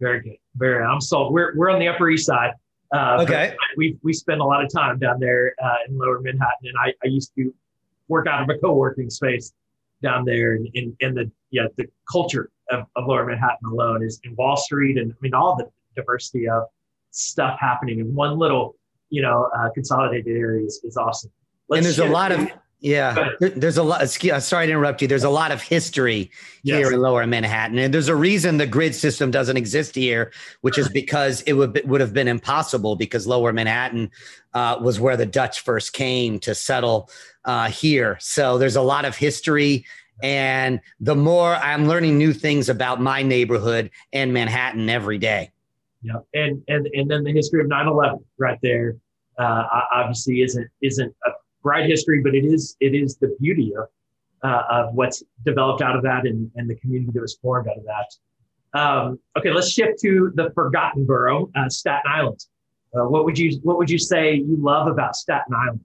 [0.00, 0.36] Very good.
[0.56, 0.84] Very.
[0.84, 1.32] I'm sold.
[1.32, 2.52] We're we're on the Upper East Side.
[2.92, 3.54] Uh, Okay.
[3.76, 6.92] We we spend a lot of time down there uh, in Lower Manhattan, and I,
[7.04, 7.52] I used to
[8.08, 9.52] work out of a co-working space
[10.02, 14.20] down there, and and, and the yeah the culture of, of Lower Manhattan alone is
[14.24, 16.64] in Wall Street, and I mean all the diversity of
[17.10, 18.76] stuff happening in one little
[19.10, 21.30] you know uh, consolidated area is, is awesome.
[21.70, 24.08] and there's a lot of Yeah, there's a lot.
[24.08, 25.08] Sorry to interrupt you.
[25.08, 26.30] There's a lot of history
[26.62, 26.78] yes.
[26.78, 30.78] here in Lower Manhattan, and there's a reason the grid system doesn't exist here, which
[30.78, 34.12] is because it would would have been impossible because Lower Manhattan
[34.54, 37.10] uh, was where the Dutch first came to settle
[37.44, 38.16] uh, here.
[38.20, 39.84] So there's a lot of history,
[40.22, 45.50] and the more I'm learning new things about my neighborhood and Manhattan every day.
[46.02, 48.94] Yeah, and and and then the history of 9/11 right there
[49.36, 51.30] uh, obviously isn't isn't a
[51.62, 53.86] bright history, but it is it is the beauty of
[54.42, 57.76] uh, of what's developed out of that and, and the community that was formed out
[57.76, 58.78] of that.
[58.78, 62.44] Um, okay, let's shift to the forgotten borough, uh, Staten Island.
[62.94, 65.84] Uh, what would you what would you say you love about Staten Island?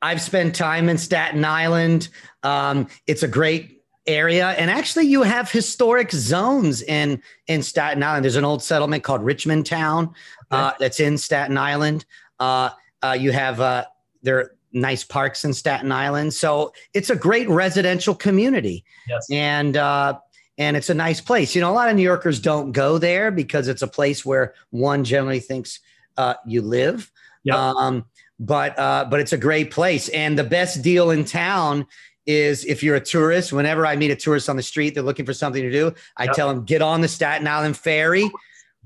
[0.00, 2.08] I've spent time in Staten Island.
[2.42, 8.24] Um, it's a great area, and actually, you have historic zones in in Staten Island.
[8.24, 10.14] There's an old settlement called Richmond Town
[10.50, 12.04] uh, that's in Staten Island.
[12.38, 12.70] Uh,
[13.02, 13.84] uh, you have uh,
[14.22, 16.34] there nice parks in Staten Island.
[16.34, 18.84] So it's a great residential community.
[19.08, 19.26] Yes.
[19.30, 20.18] And uh,
[20.58, 21.54] and it's a nice place.
[21.54, 24.54] You know, a lot of New Yorkers don't go there because it's a place where
[24.70, 25.80] one generally thinks
[26.16, 27.10] uh, you live.
[27.44, 27.56] Yep.
[27.56, 28.04] Um,
[28.40, 31.86] but uh, but it's a great place, and the best deal in town
[32.26, 33.52] is if you're a tourist.
[33.52, 35.94] Whenever I meet a tourist on the street, they're looking for something to do.
[36.16, 36.34] I yep.
[36.34, 38.22] tell them get on the Staten Island ferry.
[38.22, 38.32] Yep.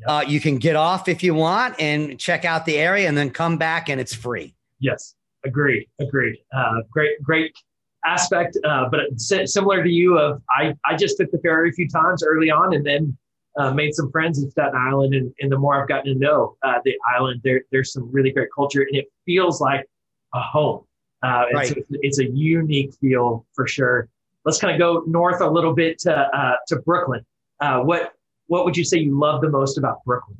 [0.06, 3.30] Uh, you can get off if you want and check out the area, and then
[3.30, 4.54] come back, and it's free.
[4.78, 5.14] Yes.
[5.44, 5.88] Agreed.
[5.98, 6.38] Agreed.
[6.54, 7.56] Uh, great, great
[8.04, 8.56] aspect.
[8.64, 12.22] Uh, but similar to you, of I, I just took the ferry a few times
[12.22, 13.16] early on, and then
[13.58, 15.14] uh, made some friends in Staten Island.
[15.14, 18.30] And, and the more I've gotten to know uh, the island, there there's some really
[18.30, 19.86] great culture, and it feels like
[20.34, 20.84] a home.
[21.24, 21.70] Uh, right.
[21.70, 24.08] it's, a, it's a unique feel for sure.
[24.44, 27.24] Let's kind of go north a little bit to uh, to Brooklyn.
[27.60, 28.12] what
[28.46, 30.36] what would you say you love the most about Brooklyn?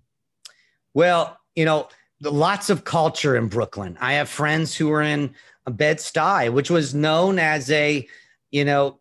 [0.95, 1.89] Well, you know
[2.23, 3.97] lots of culture in Brooklyn.
[4.01, 5.35] I have friends who are in
[5.69, 8.07] Bed Stuy, which was known as a,
[8.51, 8.99] you know,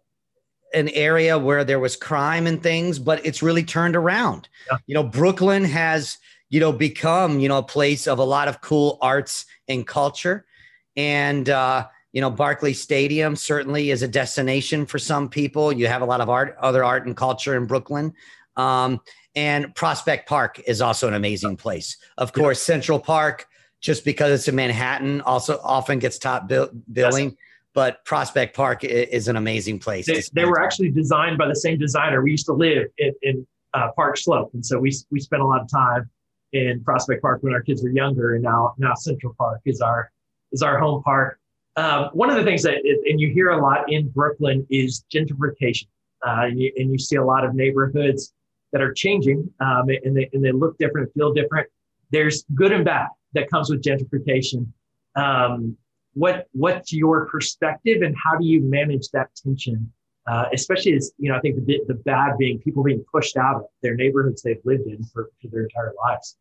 [0.74, 4.48] an area where there was crime and things, but it's really turned around.
[4.70, 4.78] Yeah.
[4.88, 6.18] You know, Brooklyn has,
[6.50, 10.46] you know, become, you know, a place of a lot of cool arts and culture.
[10.96, 15.72] And, uh, you know, Barclay Stadium certainly is a destination for some people.
[15.72, 18.14] You have a lot of art, other art and culture in Brooklyn.
[18.58, 19.02] Um,
[19.36, 21.98] and Prospect Park is also an amazing place.
[22.18, 22.74] Of course, yeah.
[22.74, 23.48] Central Park,
[23.80, 27.30] just because it's in Manhattan, also often gets top bill- billing.
[27.30, 27.38] Yes.
[27.74, 30.06] But Prospect Park is an amazing place.
[30.06, 32.22] They, they were actually designed by the same designer.
[32.22, 35.46] We used to live in, in uh, Park Slope, and so we we spent a
[35.46, 36.10] lot of time
[36.52, 40.12] in Prospect Park when our kids were younger, and now now Central Park is our
[40.52, 41.40] is our home park.
[41.78, 45.88] Um, one of the things that, and you hear a lot in Brooklyn, is gentrification,
[46.28, 48.34] uh, and, you, and you see a lot of neighborhoods
[48.72, 51.68] that are changing um, and, they, and they look different, and feel different.
[52.12, 54.68] There's good and bad that comes with gentrification.
[55.16, 55.78] Um,
[56.14, 59.92] what what's your perspective and how do you manage that tension?
[60.28, 63.56] Uh, especially as you know, I think the the bad being people being pushed out
[63.56, 66.38] of their neighborhoods they've lived in for, for their entire lives.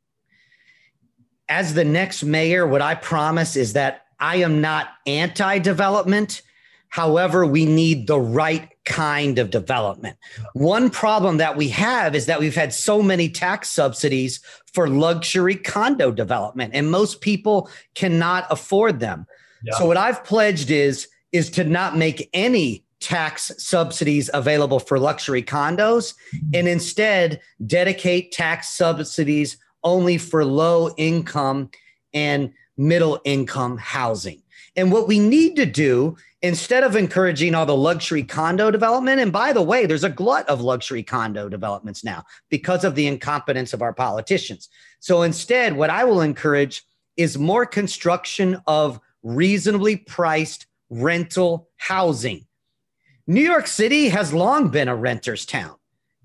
[1.48, 6.42] As the next mayor, what I promise is that I am not anti-development.
[6.90, 10.16] However, we need the right kind of development.
[10.55, 14.40] One problem that we have is that we've had so many tax subsidies
[14.72, 19.26] for luxury condo development, and most people cannot afford them.
[19.62, 19.74] Yeah.
[19.79, 25.42] So what I've pledged is is to not make any tax subsidies available for luxury
[25.42, 26.14] condos
[26.53, 31.70] and instead dedicate tax subsidies only for low income
[32.12, 34.42] and middle income housing.
[34.76, 39.33] And what we need to do instead of encouraging all the luxury condo development, and
[39.33, 43.72] by the way, there's a glut of luxury condo developments now because of the incompetence
[43.72, 44.68] of our politicians.
[45.00, 46.83] So instead, what I will encourage
[47.16, 52.46] is more construction of reasonably priced rental housing.
[53.26, 55.76] New York City has long been a renter's town.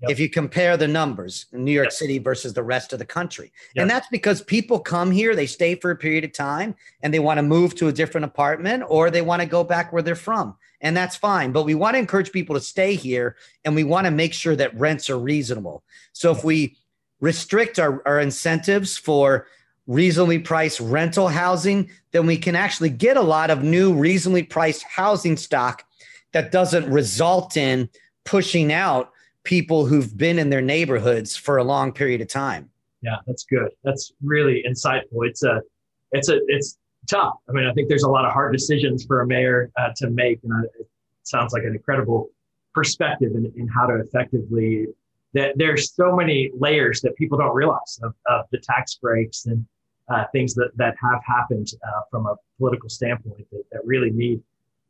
[0.02, 0.10] Yep.
[0.10, 1.92] If you compare the numbers in New York yep.
[1.92, 3.50] City versus the rest of the country.
[3.74, 3.82] Yep.
[3.82, 7.18] And that's because people come here, they stay for a period of time and they
[7.18, 10.14] want to move to a different apartment or they want to go back where they're
[10.14, 10.54] from.
[10.82, 11.50] And that's fine.
[11.50, 14.54] But we want to encourage people to stay here and we want to make sure
[14.56, 15.82] that rents are reasonable.
[16.12, 16.76] So if we
[17.20, 19.46] restrict our, our incentives for
[19.86, 24.82] reasonably priced rental housing, then we can actually get a lot of new reasonably priced
[24.82, 25.84] housing stock
[26.32, 27.88] that doesn't result in
[28.24, 29.12] pushing out
[29.46, 32.68] people who've been in their neighborhoods for a long period of time.
[33.00, 33.70] Yeah, that's good.
[33.84, 35.18] That's really insightful.
[35.22, 35.62] It's a,
[36.10, 36.78] it's a, it's
[37.08, 37.34] tough.
[37.48, 40.10] I mean, I think there's a lot of hard decisions for a mayor uh, to
[40.10, 40.88] make, and it
[41.22, 42.28] sounds like an incredible
[42.74, 44.86] perspective in, in how to effectively.
[45.34, 49.64] That there's so many layers that people don't realize of, of the tax breaks and
[50.08, 54.40] uh, things that that have happened uh, from a political standpoint that, that really need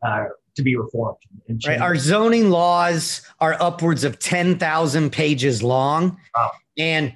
[0.02, 1.18] uh, to be reformed.
[1.66, 1.80] right.
[1.80, 6.18] Our zoning laws are upwards of 10,000 pages long.
[6.36, 6.50] Wow.
[6.78, 7.14] And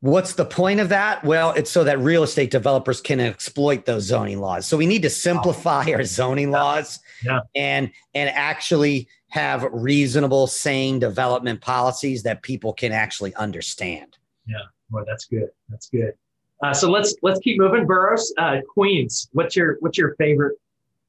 [0.00, 1.24] what's the point of that?
[1.24, 4.66] Well, it's so that real estate developers can exploit those zoning laws.
[4.66, 5.92] So we need to simplify wow.
[5.94, 6.62] our zoning yeah.
[6.62, 7.40] laws yeah.
[7.54, 14.18] and and actually have reasonable, sane development policies that people can actually understand.
[14.46, 14.58] Yeah,
[14.90, 15.48] well, that's good.
[15.68, 16.14] That's good.
[16.62, 17.86] Uh, so let's let's keep moving.
[17.86, 19.28] boroughs, uh, Queens.
[19.32, 20.56] What's your what's your favorite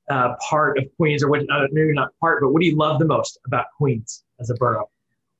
[0.09, 1.41] uh, part of Queens, or what?
[1.49, 4.55] Uh, maybe not part, but what do you love the most about Queens as a
[4.55, 4.89] borough?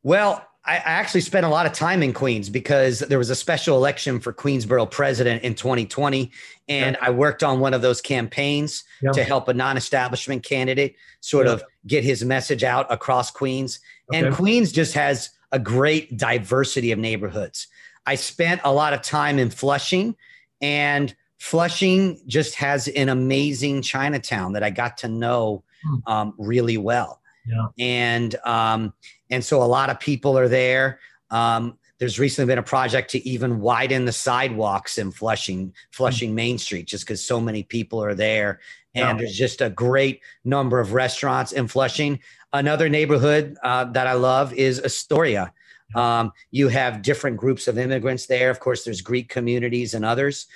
[0.03, 3.77] Well, I actually spent a lot of time in Queens because there was a special
[3.77, 6.29] election for Queens borough president in 2020.
[6.67, 7.07] And yeah.
[7.07, 9.11] I worked on one of those campaigns yeah.
[9.11, 11.53] to help a non establishment candidate sort yeah.
[11.53, 13.79] of get his message out across Queens.
[14.11, 14.25] Okay.
[14.25, 17.67] And Queens just has a great diversity of neighborhoods.
[18.05, 20.15] I spent a lot of time in Flushing,
[20.61, 25.97] and Flushing just has an amazing Chinatown that I got to know hmm.
[26.07, 27.21] um, really well.
[27.45, 27.67] Yeah.
[27.79, 28.93] And um,
[29.29, 30.99] and so a lot of people are there.
[31.29, 36.35] Um, there's recently been a project to even widen the sidewalks in Flushing, Flushing mm-hmm.
[36.35, 38.59] Main Street, just because so many people are there.
[38.93, 39.17] And yeah.
[39.17, 42.19] there's just a great number of restaurants in Flushing.
[42.53, 45.51] Another neighborhood uh, that I love is Astoria.
[45.95, 48.49] Um, you have different groups of immigrants there.
[48.49, 50.47] Of course, there's Greek communities and others,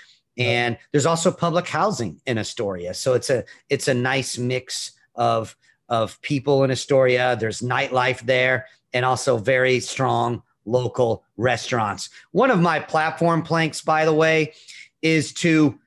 [0.42, 2.94] and there's also public housing in Astoria.
[2.94, 5.56] So it's a it's a nice mix of
[5.90, 7.36] of people in Astoria.
[7.40, 12.10] There's nightlife there and also very strong local restaurants.
[12.32, 14.54] One of my platform planks, by the way,
[15.02, 15.78] is to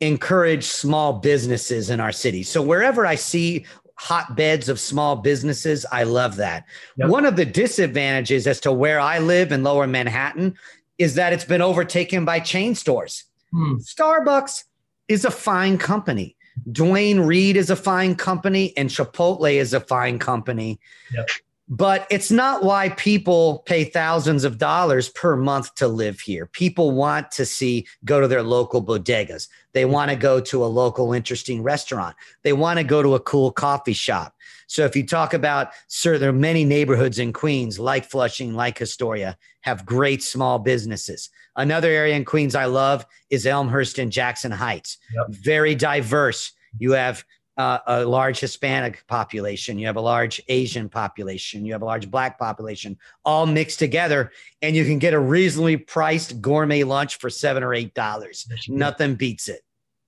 [0.00, 2.42] encourage small businesses in our city.
[2.42, 3.66] So wherever I see
[3.96, 6.64] hotbeds of small businesses, I love that.
[6.96, 7.10] Yep.
[7.10, 10.56] One of the disadvantages as to where I live in lower Manhattan
[10.96, 13.24] is that it's been overtaken by chain stores.
[13.52, 13.76] Hmm.
[13.76, 14.64] Starbucks
[15.08, 16.36] is a fine company.
[16.70, 20.78] Duane Reade is a fine company and Chipotle is a fine company.
[21.12, 21.28] Yep.
[21.72, 26.46] But it's not why people pay thousands of dollars per month to live here.
[26.46, 29.46] People want to see, go to their local bodegas.
[29.72, 32.16] They want to go to a local interesting restaurant.
[32.42, 34.34] They want to go to a cool coffee shop.
[34.70, 38.80] So if you talk about, sir, there are many neighborhoods in Queens, like Flushing, like
[38.80, 41.28] Astoria, have great small businesses.
[41.56, 44.98] Another area in Queens I love is Elmhurst and Jackson Heights.
[45.12, 45.26] Yep.
[45.30, 46.52] Very diverse.
[46.78, 47.24] You have
[47.56, 52.08] uh, a large Hispanic population, you have a large Asian population, you have a large
[52.08, 54.30] Black population, all mixed together,
[54.62, 58.46] and you can get a reasonably priced gourmet lunch for seven or eight dollars.
[58.68, 59.62] Nothing beats it.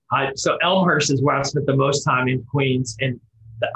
[0.09, 3.19] I, so Elmhurst is where I spent the most time in Queens, and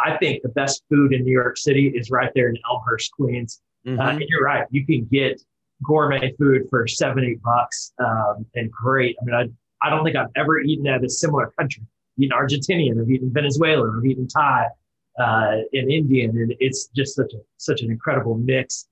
[0.04, 3.62] I think the best food in New York City is right there in Elmhurst, Queens.
[3.86, 4.00] Mm-hmm.
[4.00, 5.42] Uh, and you're right, you can get
[5.84, 9.16] gourmet food for seven, eight bucks, um, and great.
[9.22, 12.38] I mean, I I don't think I've ever eaten at a similar country I've eaten
[12.38, 14.68] Argentinian, I've eaten Venezuelan, I've eaten Thai,
[15.20, 18.88] uh, and Indian, and it's just such a such an incredible mix.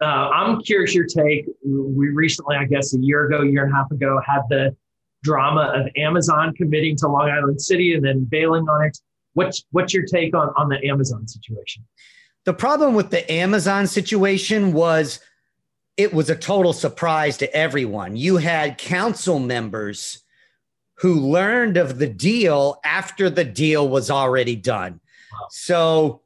[0.00, 1.46] Uh, I'm curious your take.
[1.64, 4.74] We recently, I guess, a year ago, year and a half ago, had the
[5.22, 8.98] drama of Amazon committing to Long Island City and then bailing on it.
[9.34, 11.84] What's what's your take on on the Amazon situation?
[12.44, 15.20] The problem with the Amazon situation was
[15.96, 18.16] it was a total surprise to everyone.
[18.16, 20.22] You had council members
[20.94, 25.00] who learned of the deal after the deal was already done.
[25.32, 25.46] Wow.
[25.50, 26.20] So,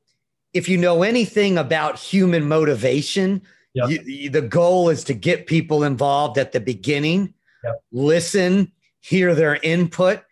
[0.52, 3.42] if you know anything about human motivation,
[3.74, 3.88] yep.
[3.90, 7.82] you, the goal is to get people involved at the beginning, yep.
[7.92, 10.22] listen, hear their input,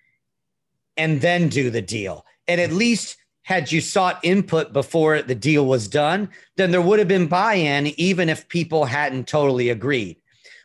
[0.96, 2.24] and then do the deal.
[2.48, 6.98] And at least had you sought input before the deal was done, then there would
[6.98, 10.16] have been buy in, even if people hadn't totally agreed.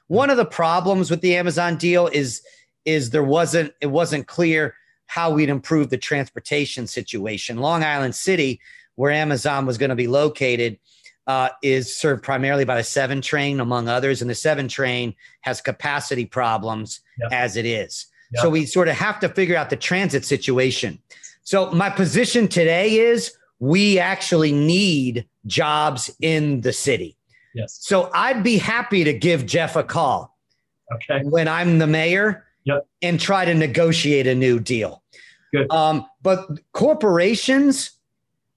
[0.08, 2.42] One of the problems with the Amazon deal is
[2.86, 4.76] is there wasn't it wasn't clear
[5.08, 7.58] how we'd improve the transportation situation.
[7.58, 8.60] Long Island City,
[8.96, 10.80] where Amazon was going to be located,
[11.28, 15.60] uh, is served primarily by the seven train, among others, and the seven train has
[15.60, 17.32] capacity problems yep.
[17.32, 18.08] as it is.
[18.34, 18.42] Yep.
[18.42, 21.00] So we sort of have to figure out the transit situation.
[21.48, 27.16] So my position today is we actually need jobs in the city.
[27.56, 27.78] Yes.
[27.80, 30.38] So I'd be happy to give Jeff a call.
[30.93, 31.24] Okay.
[31.24, 32.86] When I'm the mayor yep.
[33.02, 35.02] and try to negotiate a new deal.
[35.54, 35.72] Good.
[35.72, 37.91] Um, but corporations,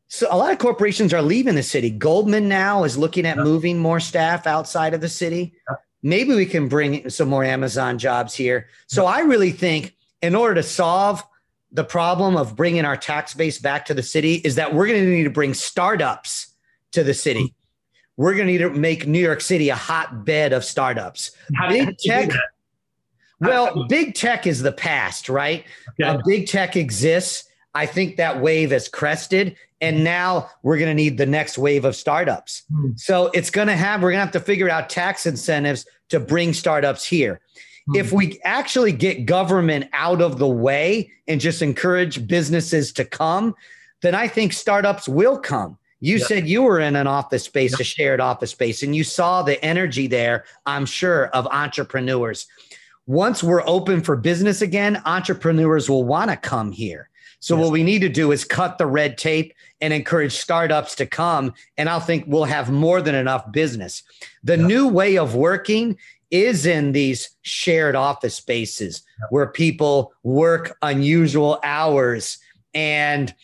[0.09, 1.91] so a lot of corporations are leaving the city.
[1.91, 3.45] Goldman now is looking at yep.
[3.45, 5.53] moving more staff outside of the city.
[5.71, 5.81] Yep.
[6.03, 8.67] Maybe we can bring some more Amazon jobs here.
[8.89, 11.23] So I really think in order to solve
[11.73, 15.03] the problem of bringing our tax base back to the city is that we're going
[15.03, 16.49] to need to bring startups
[16.93, 17.55] to the city.
[18.17, 21.31] We're going to need to make New York City a hotbed of startups.
[21.55, 22.31] How Big tech
[23.41, 25.65] well, big tech is the past, right?
[26.01, 26.09] Okay.
[26.09, 27.45] Uh, big tech exists.
[27.75, 29.57] I think that wave has crested.
[29.81, 32.65] And now we're going to need the next wave of startups.
[32.71, 32.91] Hmm.
[32.97, 36.21] So it's going to have, we're going to have to figure out tax incentives to
[36.21, 37.41] bring startups here.
[37.95, 43.55] If we actually get government out of the way and just encourage businesses to come,
[44.03, 45.77] then I think startups will come.
[46.01, 46.27] You yep.
[46.27, 47.81] said you were in an office space, yep.
[47.81, 52.47] a shared office space, and you saw the energy there, I'm sure, of entrepreneurs.
[53.07, 57.11] Once we're open for business again, entrepreneurs will want to come here.
[57.41, 57.65] So, yes.
[57.65, 61.55] what we need to do is cut the red tape and encourage startups to come.
[61.79, 64.03] And I think we'll have more than enough business.
[64.45, 64.67] The yep.
[64.67, 65.99] new way of working
[66.31, 72.39] is in these shared office spaces where people work unusual hours
[72.75, 73.35] and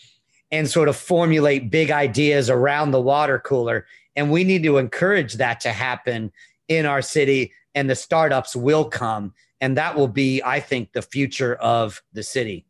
[0.53, 3.87] and sort of formulate big ideas around the water cooler.
[4.15, 6.33] And we need to encourage that to happen
[6.69, 9.35] in our city, and the startups will come.
[9.61, 12.65] And that will be, I think, the future of the city.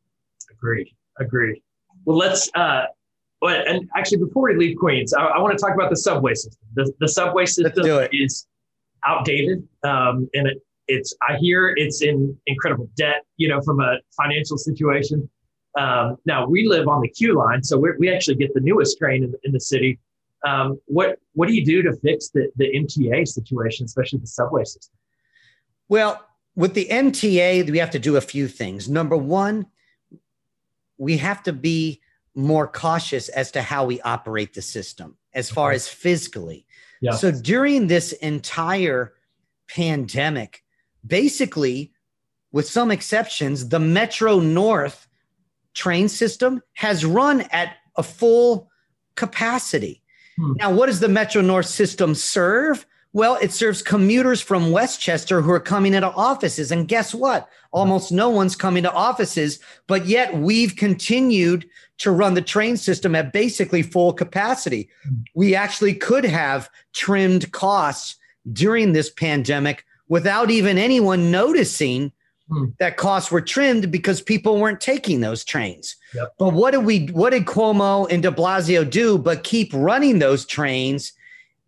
[0.51, 0.89] Agreed.
[1.19, 1.63] Agreed.
[2.05, 2.85] Well, let's, uh,
[3.43, 6.67] and actually, before we leave Queens, I, I want to talk about the subway system.
[6.75, 8.47] The, the subway system is
[9.07, 9.67] outdated.
[9.83, 14.57] Um, and it, it's, I hear it's in incredible debt, you know, from a financial
[14.57, 15.29] situation.
[15.79, 19.25] Um, now we live on the Q line, so we actually get the newest train
[19.25, 19.99] in, in the city.
[20.47, 24.65] Um, what what do you do to fix the, the MTA situation, especially the subway
[24.65, 24.95] system?
[25.89, 28.89] Well, with the MTA, we have to do a few things.
[28.89, 29.67] Number one,
[30.97, 32.01] we have to be
[32.35, 36.67] more cautious as to how we operate the system as far as physically.
[37.01, 37.13] Yeah.
[37.13, 39.15] So during this entire
[39.69, 40.63] pandemic,
[41.07, 41.93] basically,
[42.53, 45.07] with some exceptions, the Metro North
[45.75, 48.71] train system has run at a full
[49.15, 50.03] capacity.
[50.37, 50.53] Hmm.
[50.57, 52.87] Now, what does the Metro North system serve?
[53.17, 56.71] Well, it serves commuters from Westchester who are coming into offices.
[56.71, 57.49] And guess what?
[57.73, 63.15] Almost no one's coming to offices, but yet we've continued to run the train system
[63.15, 64.91] at basically full capacity.
[65.35, 68.17] We actually could have trimmed costs
[68.53, 72.13] during this pandemic without even anyone noticing
[72.49, 72.67] Hmm.
[72.79, 75.97] that costs were trimmed because people weren't taking those trains.
[76.15, 76.35] Yep.
[76.39, 80.47] But what did we what did Cuomo and de Blasio do but keep running those
[80.47, 81.13] trains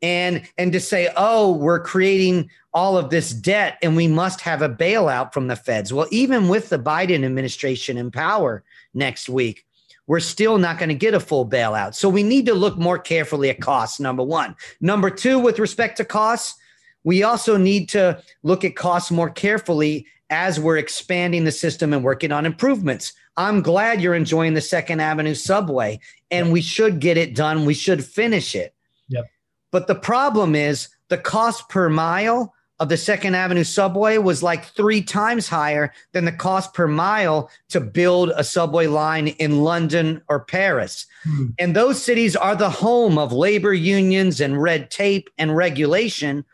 [0.02, 4.62] and and to say, oh, we're creating all of this debt and we must have
[4.62, 5.92] a bailout from the feds.
[5.92, 8.62] Well, even with the Biden administration in power
[8.94, 9.64] next week,
[10.06, 11.94] we're still not going to get a full bailout.
[11.94, 14.56] So we need to look more carefully at costs, number one.
[14.80, 16.58] Number two, with respect to costs,
[17.04, 22.04] we also need to look at costs more carefully as we're expanding the system and
[22.04, 23.12] working on improvements.
[23.36, 27.64] I'm glad you're enjoying the Second Avenue subway, and we should get it done.
[27.64, 28.74] We should finish it.
[29.70, 34.64] But the problem is the cost per mile of the Second Avenue subway was like
[34.64, 40.22] three times higher than the cost per mile to build a subway line in London
[40.28, 41.06] or Paris.
[41.24, 41.46] Hmm.
[41.58, 46.44] And those cities are the home of labor unions and red tape and regulation.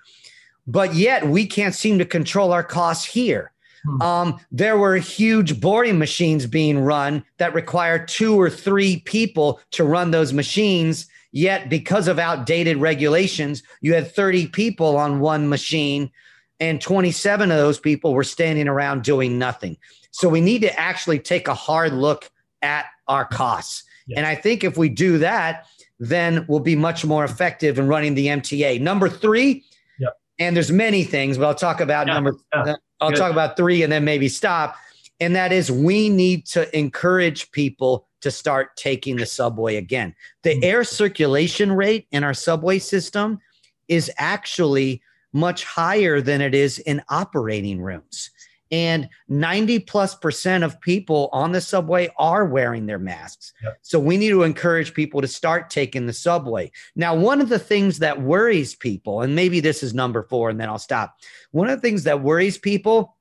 [0.67, 3.53] But yet we can't seem to control our costs here.
[3.85, 4.03] Hmm.
[4.03, 9.85] Um, there were huge boring machines being run that require two or three people to
[9.85, 11.07] run those machines.
[11.37, 16.12] Yet, because of outdated regulations, you had 30 people on one machine,
[16.61, 19.76] and 27 of those people were standing around doing nothing.
[20.12, 22.30] So, we need to actually take a hard look
[22.62, 23.82] at our costs.
[24.07, 24.18] Yes.
[24.18, 25.66] And I think if we do that,
[25.99, 28.80] then we'll be much more effective in running the MTA.
[28.80, 29.64] Number three,
[29.99, 30.16] yep.
[30.39, 32.14] and there's many things, but I'll talk about yeah.
[32.14, 32.37] number.
[32.55, 32.76] Yeah.
[33.01, 33.18] I'll Good.
[33.18, 34.76] talk about three and then maybe stop.
[35.18, 40.14] And that is we need to encourage people to start taking the subway again.
[40.45, 40.64] The mm-hmm.
[40.64, 43.39] air circulation rate in our subway system
[43.87, 45.03] is actually
[45.35, 48.31] much higher than it is in operating rooms.
[48.70, 53.53] And 90 plus percent of people on the subway are wearing their masks.
[53.62, 53.79] Yep.
[53.83, 56.72] So we need to encourage people to start taking the subway.
[56.97, 60.59] Now, one of the things that worries people, and maybe this is number four, and
[60.59, 61.18] then I'll stop.
[61.51, 63.16] One of the things that worries people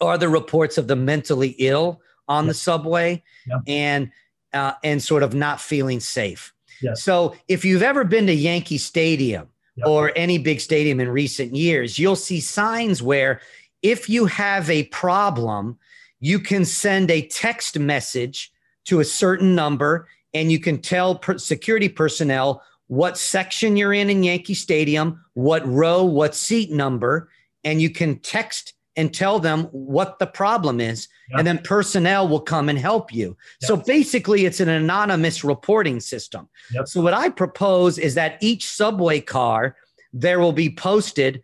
[0.00, 2.50] are the reports of the mentally ill on yep.
[2.50, 3.60] the subway yep.
[3.66, 4.10] and
[4.54, 6.52] uh, and sort of not feeling safe.
[6.80, 7.02] Yes.
[7.02, 9.48] So if you've ever been to Yankee Stadium
[9.84, 13.40] or any big stadium in recent years, you'll see signs where
[13.82, 15.78] if you have a problem,
[16.20, 18.52] you can send a text message
[18.86, 24.10] to a certain number and you can tell per- security personnel what section you're in
[24.10, 27.28] in Yankee Stadium, what row, what seat number,
[27.62, 31.08] and you can text and tell them what the problem is.
[31.30, 31.38] Yep.
[31.38, 33.36] And then personnel will come and help you.
[33.62, 33.68] Yep.
[33.68, 36.48] So basically, it's an anonymous reporting system.
[36.72, 36.88] Yep.
[36.88, 39.76] So, what I propose is that each subway car,
[40.12, 41.42] there will be posted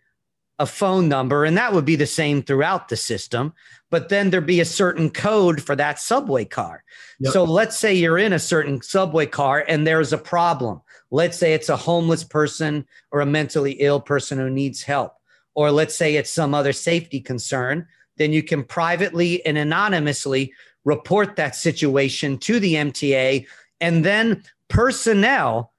[0.58, 3.54] a phone number, and that would be the same throughout the system.
[3.90, 6.84] But then there'd be a certain code for that subway car.
[7.20, 7.32] Yep.
[7.32, 10.80] So let's say you're in a certain subway car and there's a problem.
[11.10, 15.14] Let's say it's a homeless person or a mentally ill person who needs help.
[15.54, 17.88] Or let's say it's some other safety concern.
[18.20, 20.52] Then you can privately and anonymously
[20.84, 23.46] report that situation to the MTA.
[23.80, 25.72] And then personnel,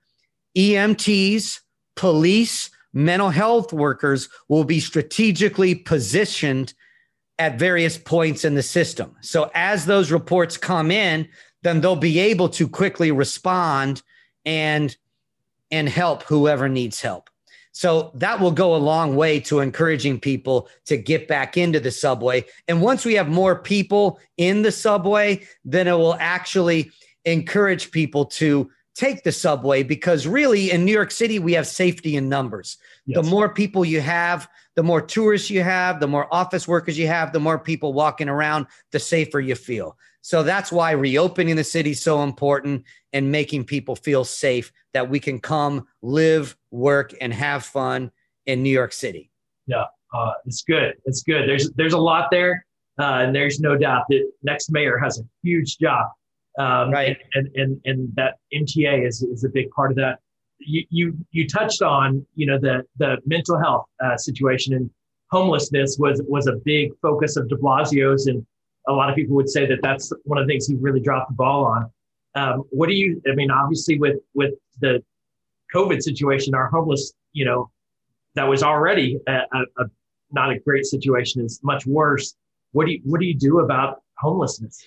[0.58, 1.60] EMTs,
[1.96, 6.74] police, mental health workers will be strategically positioned
[7.38, 9.16] at various points in the system.
[9.22, 11.28] So as those reports come in,
[11.62, 14.02] then they'll be able to quickly respond
[14.48, 14.98] and
[15.70, 17.30] and help whoever needs help.
[17.74, 21.92] So that will go a long way to encouraging people to get back into the
[21.92, 22.46] subway.
[22.68, 26.92] And once we have more people in the subway, then it will actually
[27.26, 32.18] encourage people to take the subway because really in New York City, we have safety
[32.18, 32.78] in numbers.
[33.06, 33.24] Yes.
[33.24, 37.08] The more people you have, the more tourists you have, the more office workers you
[37.08, 39.98] have, the more people walking around, the safer you feel.
[40.22, 45.10] So that's why reopening the city is so important and making people feel safe that
[45.10, 48.12] we can come, live, work, and have fun
[48.46, 49.32] in New York City.
[49.68, 50.96] Yeah, uh, it's good.
[51.06, 51.48] It's good.
[51.48, 52.66] There's there's a lot there,
[53.00, 56.08] uh, and there's no doubt that next mayor has a huge job
[56.58, 57.18] um, right.
[57.34, 60.20] And, and, and that MTA is, is a big part of that.
[60.60, 64.90] You, you, you touched on, you know, the, the mental health uh, situation and
[65.32, 68.28] homelessness was, was a big focus of de Blasio's.
[68.28, 68.46] And
[68.88, 71.30] a lot of people would say that that's one of the things he really dropped
[71.30, 71.90] the ball on.
[72.36, 75.04] Um, what do you, I mean, obviously with, with the
[75.76, 77.70] COVID situation, our homeless, you know,
[78.36, 79.86] that was already a, a, a
[80.32, 82.36] not a great situation is much worse.
[82.72, 84.82] What do you, what do you do about homelessness?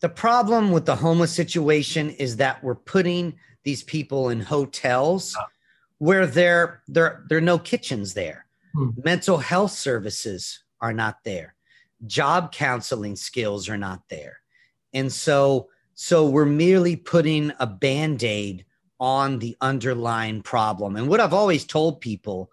[0.00, 3.34] The problem with the homeless situation is that we're putting
[3.64, 5.44] these people in hotels oh.
[5.98, 8.46] where there there there are no kitchens there.
[8.74, 8.90] Hmm.
[9.04, 11.54] Mental health services are not there.
[12.06, 14.38] Job counseling skills are not there.
[14.92, 18.64] And so so we're merely putting a band-aid
[19.00, 20.96] on the underlying problem.
[20.96, 22.50] And what I've always told people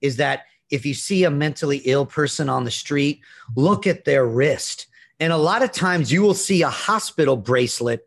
[0.00, 3.20] is that if you see a mentally ill person on the street,
[3.56, 4.86] look at their wrist
[5.22, 8.04] and a lot of times you will see a hospital bracelet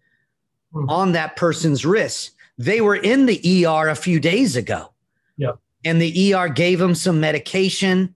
[0.73, 0.89] mm-hmm.
[0.89, 2.31] on that person's wrist.
[2.57, 4.91] They were in the ER a few days ago.
[5.37, 5.57] Yep.
[5.85, 8.13] And the ER gave them some medication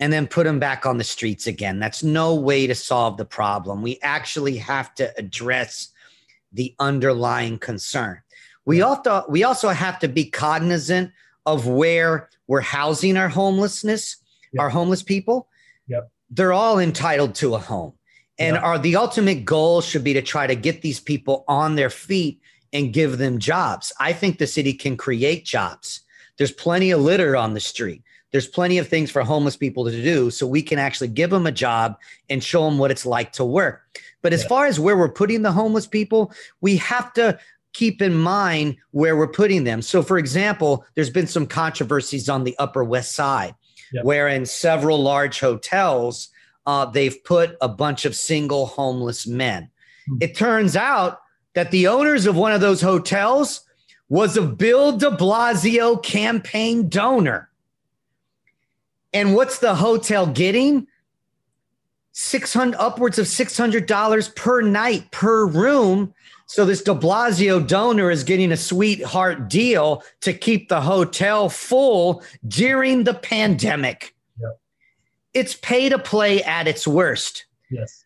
[0.00, 1.78] and then put them back on the streets again.
[1.78, 3.82] That's no way to solve the problem.
[3.82, 5.88] We actually have to address
[6.52, 8.20] the underlying concern.
[8.64, 11.12] We also we also have to be cognizant
[11.46, 14.16] of where we're housing our homelessness,
[14.52, 14.62] yep.
[14.62, 15.48] our homeless people.
[15.88, 16.10] Yep.
[16.30, 17.92] They're all entitled to a home.
[18.38, 18.62] And yeah.
[18.62, 22.40] our the ultimate goal should be to try to get these people on their feet
[22.72, 23.92] and give them jobs.
[24.00, 26.00] I think the city can create jobs.
[26.38, 28.02] There's plenty of litter on the street.
[28.34, 30.28] There's plenty of things for homeless people to do.
[30.28, 31.96] So we can actually give them a job
[32.28, 33.84] and show them what it's like to work.
[34.22, 34.48] But as yeah.
[34.48, 37.38] far as where we're putting the homeless people, we have to
[37.74, 39.82] keep in mind where we're putting them.
[39.82, 43.54] So, for example, there's been some controversies on the Upper West Side,
[44.02, 46.28] where in several large hotels,
[46.66, 49.70] uh, they've put a bunch of single homeless men.
[50.08, 50.16] Hmm.
[50.20, 51.20] It turns out
[51.54, 53.60] that the owners of one of those hotels
[54.08, 57.48] was a Bill de Blasio campaign donor.
[59.14, 60.86] And what's the hotel getting?
[62.12, 66.12] 600 upwards of $600 per night per room.
[66.46, 72.22] So this de Blasio donor is getting a sweetheart deal to keep the hotel full
[72.46, 74.14] during the pandemic
[75.34, 77.44] it's pay to play at its worst.
[77.70, 78.04] Yes.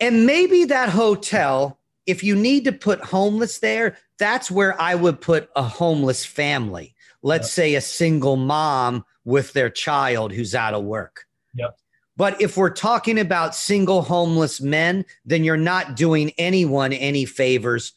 [0.00, 5.20] And maybe that hotel, if you need to put homeless there, that's where I would
[5.20, 6.94] put a homeless family.
[7.22, 7.52] Let's yep.
[7.52, 11.26] say a single mom with their child who's out of work.
[11.54, 11.76] Yep.
[12.16, 17.92] But if we're talking about single homeless men, then you're not doing anyone any favors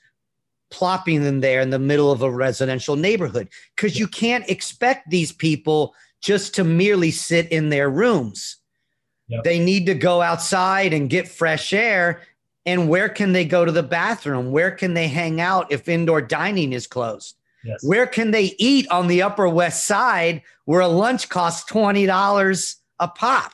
[0.74, 5.32] plopping them there in the middle of a residential neighborhood because you can't expect these
[5.32, 8.58] people just to merely sit in their rooms.
[9.28, 9.44] Yep.
[9.44, 12.22] They need to go outside and get fresh air.
[12.66, 14.52] And where can they go to the bathroom?
[14.52, 17.36] Where can they hang out if indoor dining is closed?
[17.64, 17.84] Yes.
[17.84, 23.08] Where can they eat on the Upper West Side where a lunch costs $20 a
[23.08, 23.54] pop?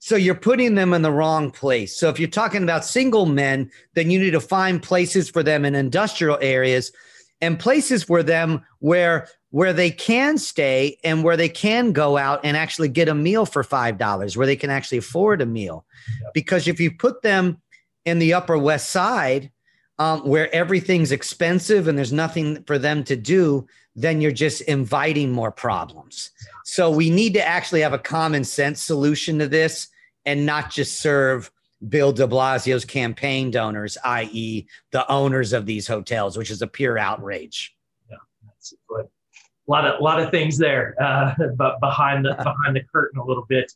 [0.00, 1.96] So you're putting them in the wrong place.
[1.96, 5.64] So if you're talking about single men, then you need to find places for them
[5.64, 6.92] in industrial areas
[7.40, 12.40] and places for them where where they can stay and where they can go out
[12.44, 15.86] and actually get a meal for $5, where they can actually afford a meal.
[16.22, 16.34] Yep.
[16.34, 17.60] Because if you put them
[18.04, 19.50] in the Upper West Side,
[19.98, 25.32] um, where everything's expensive and there's nothing for them to do, then you're just inviting
[25.32, 26.30] more problems.
[26.64, 29.88] So we need to actually have a common sense solution to this
[30.24, 31.50] and not just serve
[31.88, 36.98] Bill de Blasio's campaign donors, i.e., the owners of these hotels, which is a pure
[36.98, 37.74] outrage.
[38.10, 39.06] Yeah, that's good.
[39.06, 43.20] A lot of a lot of things there, uh, but behind the behind the curtain
[43.20, 43.72] a little bit.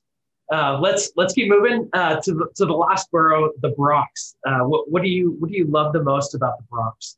[0.53, 4.37] Uh, let's let's keep moving uh, to the to the last borough, the Bronx.
[4.47, 7.17] Uh, what what do you what do you love the most about the Bronx?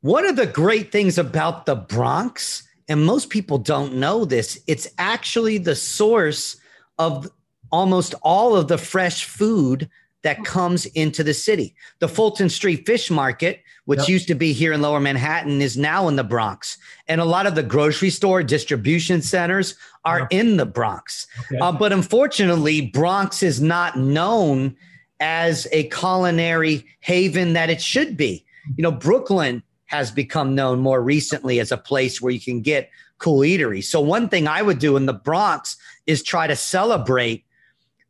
[0.00, 4.88] One of the great things about the Bronx, and most people don't know this, it's
[4.98, 6.56] actually the source
[6.98, 7.30] of
[7.70, 9.88] almost all of the fresh food
[10.22, 11.74] that comes into the city.
[12.00, 14.08] The Fulton Street Fish Market, which yep.
[14.08, 16.78] used to be here in Lower Manhattan, is now in the Bronx.
[17.06, 20.28] And a lot of the grocery store distribution centers are yep.
[20.32, 21.26] in the Bronx.
[21.40, 21.58] Okay.
[21.58, 24.76] Uh, but unfortunately, Bronx is not known
[25.20, 28.44] as a culinary haven that it should be.
[28.76, 32.90] You know, Brooklyn has become known more recently as a place where you can get
[33.18, 33.82] cool eatery.
[33.82, 37.44] So, one thing I would do in the Bronx is try to celebrate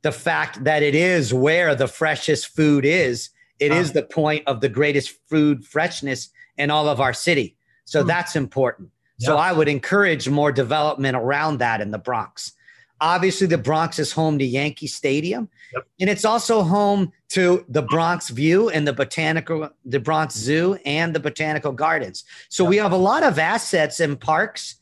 [0.07, 3.30] the fact that it is where the freshest food is.
[3.59, 7.57] It is the point of the greatest food freshness in all of our city.
[7.86, 8.07] So mm.
[8.07, 8.90] that's important.
[9.18, 9.26] Yep.
[9.26, 12.52] So I would encourage more development around that in the Bronx.
[13.00, 15.84] Obviously, the Bronx is home to Yankee Stadium, yep.
[15.98, 21.16] and it's also home to the Bronx View and the botanical, the Bronx Zoo and
[21.16, 22.22] the Botanical Gardens.
[22.48, 22.70] So yep.
[22.70, 24.76] we have a lot of assets and parks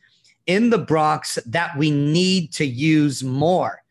[0.47, 3.84] in the Bronx that we need to use more.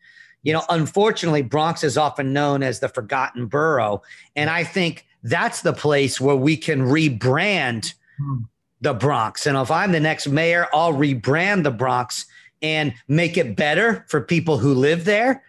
[0.44, 4.02] You know, unfortunately, Bronx is often known as the forgotten borough.
[4.36, 8.42] And I think that's the place where we can rebrand hmm.
[8.80, 9.46] the Bronx.
[9.46, 12.26] And if I'm the next mayor, I'll rebrand the Bronx
[12.62, 15.42] and make it better for people who live there.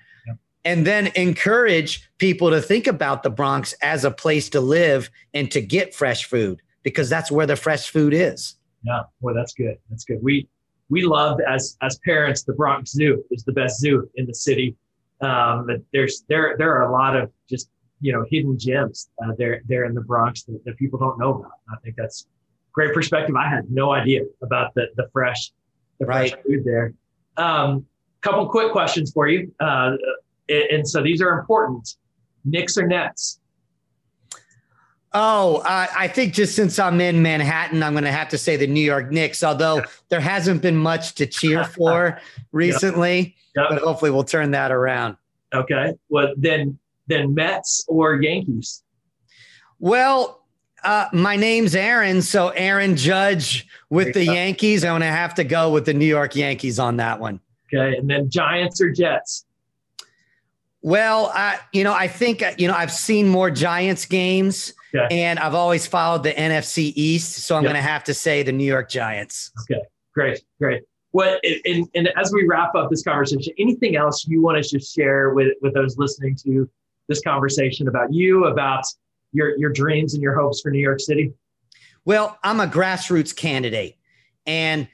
[0.64, 5.52] And then encourage people to think about the Bronx as a place to live and
[5.52, 8.56] to get fresh food because that's where the fresh food is.
[8.82, 9.78] Yeah, well, that's good.
[9.92, 10.18] That's good.
[10.24, 10.48] We
[10.90, 14.76] we love as as parents the Bronx Zoo is the best zoo in the city
[15.22, 17.70] um, there's there there are a lot of just
[18.02, 21.36] you know hidden gems uh, there there in the Bronx that, that people don't know
[21.36, 21.52] about.
[21.70, 22.28] I think that's
[22.72, 23.36] great perspective.
[23.36, 25.52] I had no idea about the the fresh
[26.00, 26.32] the right.
[26.32, 26.94] fresh food there.
[27.38, 27.86] Um,
[28.22, 29.92] couple quick questions for you, uh,
[30.50, 31.96] and so these are important.
[32.44, 33.40] Knicks or Nets?
[35.18, 38.58] Oh, uh, I think just since I'm in Manhattan, I'm going to have to say
[38.58, 42.20] the New York Knicks, although there hasn't been much to cheer for
[42.52, 43.38] recently.
[43.56, 43.66] Yep.
[43.70, 45.16] But hopefully we'll turn that around.
[45.54, 45.94] Okay.
[46.10, 48.84] Well, then, then Mets or Yankees?
[49.80, 50.44] Well,
[50.84, 52.22] uh, my name's Aaron.
[52.22, 54.84] So Aaron Judge with the Yankees.
[54.84, 57.40] I'm going to have to go with the New York Yankees on that one.
[57.74, 57.98] Okay.
[57.98, 59.46] And then Giants or Jets?
[60.82, 64.74] Well, I, you know, I think, you know, I've seen more Giants games.
[64.96, 65.20] Okay.
[65.20, 67.74] And I've always followed the NFC East, so I'm yep.
[67.74, 69.52] going to have to say the New York Giants.
[69.62, 69.82] Okay,
[70.14, 70.84] great, great.
[71.12, 74.94] What and, and as we wrap up this conversation, anything else you want to just
[74.94, 76.70] share with with those listening to
[77.08, 78.84] this conversation about you, about
[79.32, 81.32] your your dreams and your hopes for New York City?
[82.04, 83.98] Well, I'm a grassroots candidate,
[84.46, 84.88] and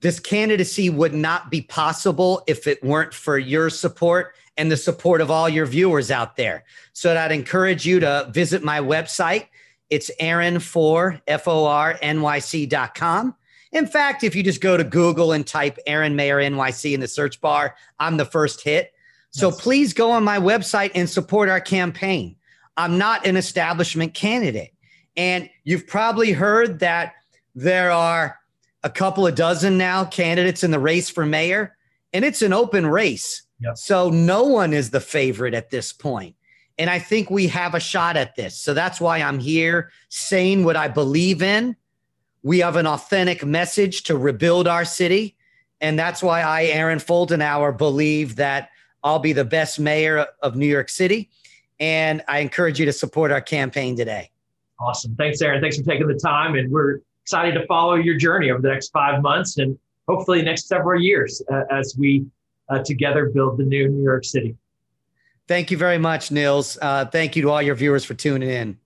[0.00, 5.20] this candidacy would not be possible if it weren't for your support and the support
[5.20, 6.64] of all your viewers out there.
[6.92, 9.46] So I'd encourage you to visit my website.
[9.88, 11.74] It's Aaron4, F-O-R-N-Y-C.com.
[13.72, 17.08] In fact, if you just go to Google and type Aaron Mayor NYC in the
[17.08, 18.92] search bar, I'm the first hit.
[19.30, 19.60] So yes.
[19.60, 22.36] please go on my website and support our campaign.
[22.76, 24.74] I'm not an establishment candidate.
[25.16, 27.14] And you've probably heard that
[27.54, 28.38] there are
[28.82, 31.76] a couple of dozen now candidates in the race for mayor,
[32.12, 33.42] and it's an open race.
[33.62, 33.76] Yep.
[33.76, 36.36] So no one is the favorite at this point.
[36.78, 38.56] And I think we have a shot at this.
[38.56, 41.76] So that's why I'm here saying what I believe in.
[42.42, 45.36] We have an authentic message to rebuild our city.
[45.82, 48.70] And that's why I, Aaron Foldenauer, believe that
[49.04, 51.30] I'll be the best mayor of New York City.
[51.78, 54.30] And I encourage you to support our campaign today.
[54.80, 55.14] Awesome.
[55.16, 55.60] Thanks, Aaron.
[55.60, 56.54] Thanks for taking the time.
[56.54, 60.44] And we're excited to follow your journey over the next five months and hopefully the
[60.44, 62.24] next several years uh, as we
[62.70, 64.56] uh, together build the new New York City.
[65.48, 66.78] Thank you very much, Nils.
[66.80, 68.78] Uh, thank you to all your viewers for tuning in.